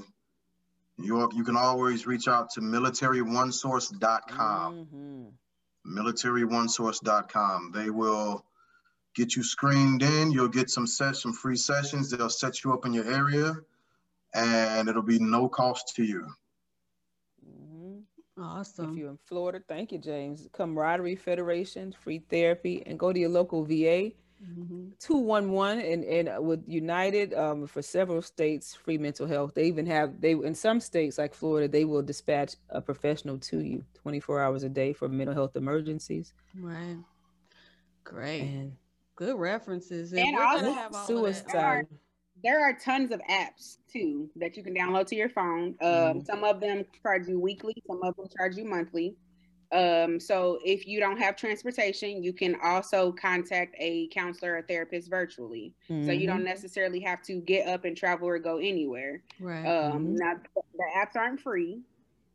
you, 0.98 1.28
you 1.34 1.44
can 1.44 1.56
always 1.56 2.06
reach 2.06 2.26
out 2.28 2.48
to 2.52 2.60
militaryonesource.com. 2.62 4.86
Mhm. 4.94 5.32
militaryOneSource.com. 5.86 7.73
They 7.75 7.90
will 7.90 8.45
get 9.16 9.34
you 9.34 9.42
screened 9.42 10.02
in. 10.02 10.30
You'll 10.30 10.48
get 10.48 10.70
some 10.70 10.86
set 10.86 11.16
some 11.16 11.32
free 11.32 11.56
sessions. 11.56 12.10
They'll 12.10 12.30
set 12.30 12.62
you 12.62 12.72
up 12.72 12.84
in 12.86 12.92
your 12.92 13.10
area, 13.10 13.56
and 14.34 14.88
it'll 14.88 15.02
be 15.02 15.18
no 15.18 15.48
cost 15.48 15.96
to 15.96 16.04
you. 16.04 16.26
Mhm. 17.44 18.04
awesome. 18.38 18.90
If 18.90 18.96
you're 18.98 19.10
in 19.10 19.18
Florida, 19.24 19.62
thank 19.66 19.92
you, 19.92 19.98
James. 19.98 20.46
Camaraderie 20.52 21.16
Foundation, 21.16 21.92
free 21.92 22.18
therapy, 22.28 22.82
and 22.86 22.98
go 22.98 23.12
to 23.12 23.18
your 23.18 23.30
local 23.30 23.64
VA. 23.64 24.14
Mhm. 24.44 24.92
211 24.98 25.80
and, 25.80 26.04
and 26.04 26.46
with 26.46 26.62
United 26.66 27.32
um, 27.34 27.66
for 27.66 27.80
several 27.82 28.20
states, 28.20 28.74
free 28.74 28.98
mental 28.98 29.26
health. 29.26 29.54
They 29.54 29.64
even 29.64 29.86
have, 29.86 30.20
they 30.20 30.32
in 30.32 30.54
some 30.54 30.80
states 30.80 31.16
like 31.16 31.34
Florida, 31.34 31.68
they 31.68 31.84
will 31.84 32.02
dispatch 32.02 32.56
a 32.68 32.80
professional 32.80 33.38
to 33.38 33.60
you 33.60 33.84
24 33.94 34.42
hours 34.42 34.62
a 34.62 34.68
day 34.68 34.92
for 34.92 35.08
mental 35.08 35.34
health 35.34 35.56
emergencies. 35.56 36.34
Right. 36.54 36.98
Great. 38.04 38.40
And 38.42 38.76
Good 39.16 39.38
references. 39.38 40.12
And 40.12 40.36
we're 40.36 40.44
also 40.44 40.72
have 40.72 40.94
all 40.94 41.00
of 41.00 41.06
suicide. 41.06 41.86
There 42.44 42.62
are 42.62 42.74
tons 42.74 43.12
of 43.12 43.20
apps 43.30 43.78
too 43.90 44.28
that 44.36 44.56
you 44.58 44.62
can 44.62 44.74
download 44.74 45.06
to 45.06 45.16
your 45.16 45.30
phone. 45.30 45.74
Um, 45.80 46.20
Mhm. 46.20 46.26
Some 46.26 46.44
of 46.44 46.60
them 46.60 46.84
charge 47.02 47.26
you 47.26 47.40
weekly, 47.40 47.74
some 47.86 48.02
of 48.02 48.14
them 48.16 48.28
charge 48.36 48.56
you 48.56 48.64
monthly. 48.66 49.16
Um, 49.72 50.20
so 50.20 50.60
if 50.64 50.86
you 50.86 51.00
don't 51.00 51.16
have 51.16 51.34
transportation, 51.34 52.22
you 52.22 52.32
can 52.34 52.56
also 52.62 53.10
contact 53.10 53.74
a 53.78 54.06
counselor 54.08 54.56
or 54.58 54.62
therapist 54.62 55.08
virtually. 55.08 55.74
So 55.88 56.12
you 56.12 56.26
don't 56.26 56.44
necessarily 56.44 57.00
have 57.00 57.22
to 57.22 57.40
get 57.40 57.66
up 57.66 57.84
and 57.84 57.96
travel 57.96 58.28
or 58.28 58.38
go 58.38 58.58
anywhere. 58.58 59.22
Right. 59.40 59.64
Um, 59.66 60.08
Mhm. 60.08 60.18
Now 60.18 60.40
the 60.54 60.84
apps 60.94 61.16
aren't 61.16 61.40
free, 61.40 61.80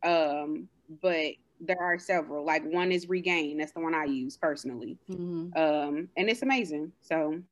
um, 0.02 0.68
but 1.00 1.32
there 1.62 1.80
are 1.80 1.98
several. 1.98 2.44
Like 2.44 2.64
one 2.64 2.92
is 2.92 3.08
Regain. 3.08 3.58
That's 3.58 3.72
the 3.72 3.80
one 3.80 3.94
I 3.94 4.04
use 4.04 4.36
personally, 4.36 4.98
Mhm. 5.10 5.56
um, 5.56 6.08
and 6.16 6.30
it's 6.30 6.42
amazing. 6.42 6.92
So 7.02 7.42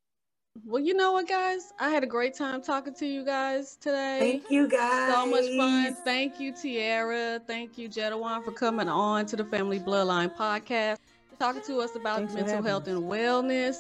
Well, 0.67 0.83
you 0.83 0.95
know 0.95 1.13
what, 1.13 1.29
guys? 1.29 1.73
I 1.79 1.91
had 1.91 2.03
a 2.03 2.09
great 2.09 2.35
time 2.35 2.61
talking 2.63 2.93
to 2.95 3.07
you 3.07 3.25
guys 3.25 3.77
today. 3.77 4.19
Thank 4.43 4.51
you 4.51 4.69
guys. 4.69 5.15
So 5.15 5.27
much 5.27 5.47
fun. 5.57 5.95
Thank 6.05 6.41
you, 6.41 6.53
Tiara. 6.53 7.41
Thank 7.47 7.79
you, 7.79 7.89
Jedawan, 7.89 8.45
for 8.45 8.53
coming 8.53 8.89
on 8.89 9.27
to 9.27 9.37
the 9.37 9.45
Family 9.45 9.79
Bloodline 9.79 10.35
podcast, 10.37 10.99
talking 11.39 11.63
to 11.63 11.79
us 11.81 11.95
about 11.97 12.19
Thanks 12.19 12.35
mental 12.35 12.63
health 12.63 12.89
us. 12.89 12.95
and 12.95 13.05
wellness. 13.05 13.77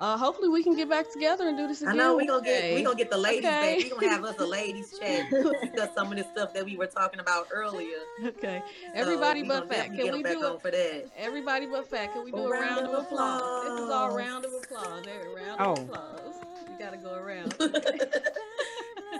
Uh, 0.00 0.16
hopefully, 0.18 0.48
we 0.48 0.62
can 0.62 0.74
get 0.76 0.88
back 0.90 1.10
together 1.12 1.48
and 1.48 1.56
do 1.56 1.68
this 1.68 1.80
again. 1.80 1.90
I 1.90 1.92
again. 1.94 2.04
know 2.06 2.16
we 2.16 2.24
one 2.24 2.26
gonna 2.26 2.44
get 2.44 2.60
day. 2.62 2.74
we 2.74 2.82
gonna 2.82 2.96
get 2.96 3.10
the 3.10 3.16
ladies 3.16 3.44
Okay. 3.46 3.76
back. 3.76 3.84
We 3.84 3.90
gonna 3.90 4.08
have 4.08 4.24
us 4.24 4.38
a 4.38 4.44
ladies 4.46 4.92
chat 5.00 5.30
discuss 5.30 5.94
some 5.94 6.10
of 6.10 6.18
the 6.18 6.24
stuff 6.24 6.52
that 6.52 6.64
we 6.64 6.76
were 6.76 6.86
talking 6.88 7.20
about 7.20 7.46
earlier. 7.52 7.98
Okay. 8.24 8.60
So 8.66 8.92
Everybody 8.94 9.42
we 9.42 9.48
but 9.48 9.68
gonna 9.68 9.74
Fat. 9.74 9.86
Can 9.94 10.12
we 10.12 10.22
do 10.22 10.22
back 10.22 10.36
it? 10.36 10.62
for 10.62 10.70
that? 10.72 11.10
Everybody 11.16 11.66
but 11.66 11.88
Fat. 11.88 12.12
Can 12.12 12.24
we 12.24 12.32
do 12.32 12.38
A 12.38 12.42
a 12.46 12.50
round, 12.50 12.86
of 12.86 12.92
applause? 12.92 13.64
This 13.64 13.80
is 13.84 13.90
all 13.90 14.10
round 14.16 14.44
of 14.44 14.52
applause. 14.52 15.04
Every 15.06 15.34
round 15.34 15.60
Oh. 15.60 15.72
of 15.72 15.78
applause. 15.78 16.34
You 16.68 16.76
gotta 16.78 16.96
go 16.96 17.14
around. 17.14 17.54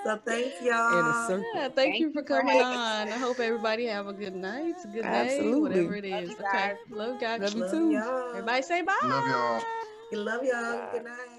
so 0.05 0.17
thanks 0.27 0.61
In 0.61 0.67
y'all. 0.67 1.13
circle. 1.29 1.45
Yeah, 1.55 1.63
thank, 1.63 1.75
Thank 1.77 2.01
you 2.01 2.07
you 2.09 2.13
for 2.13 2.21
for 2.23 2.27
coming 2.27 2.49
having 2.59 2.67
on. 2.67 3.09
I 3.09 3.19
hope 3.19 3.39
everybody 3.39 3.87
have 3.87 4.09
a 4.09 4.13
good 4.13 4.35
night, 4.35 4.75
a 4.85 4.89
good 4.89 5.03
day, 5.03 5.39
Absolutely. 5.39 5.61
whatever 5.61 5.95
it 5.95 6.05
is. 6.05 6.13
Love 6.13 6.23
is. 6.25 6.31
you 6.31 6.37
Okay. 6.47 6.75
Love 6.91 7.15
you 7.15 7.21
guys. 7.21 7.41
Love 7.41 7.55
you 7.55 7.71
too. 7.71 7.91
y'all. 7.93 8.31
Everybody 8.31 8.63
say 8.63 8.83
bye. 8.83 8.99
Love 9.05 9.25
y'all. 9.29 9.63
Love 10.15 10.45
y'all. 10.45 10.89
Good 10.93 11.05
night. 11.05 11.34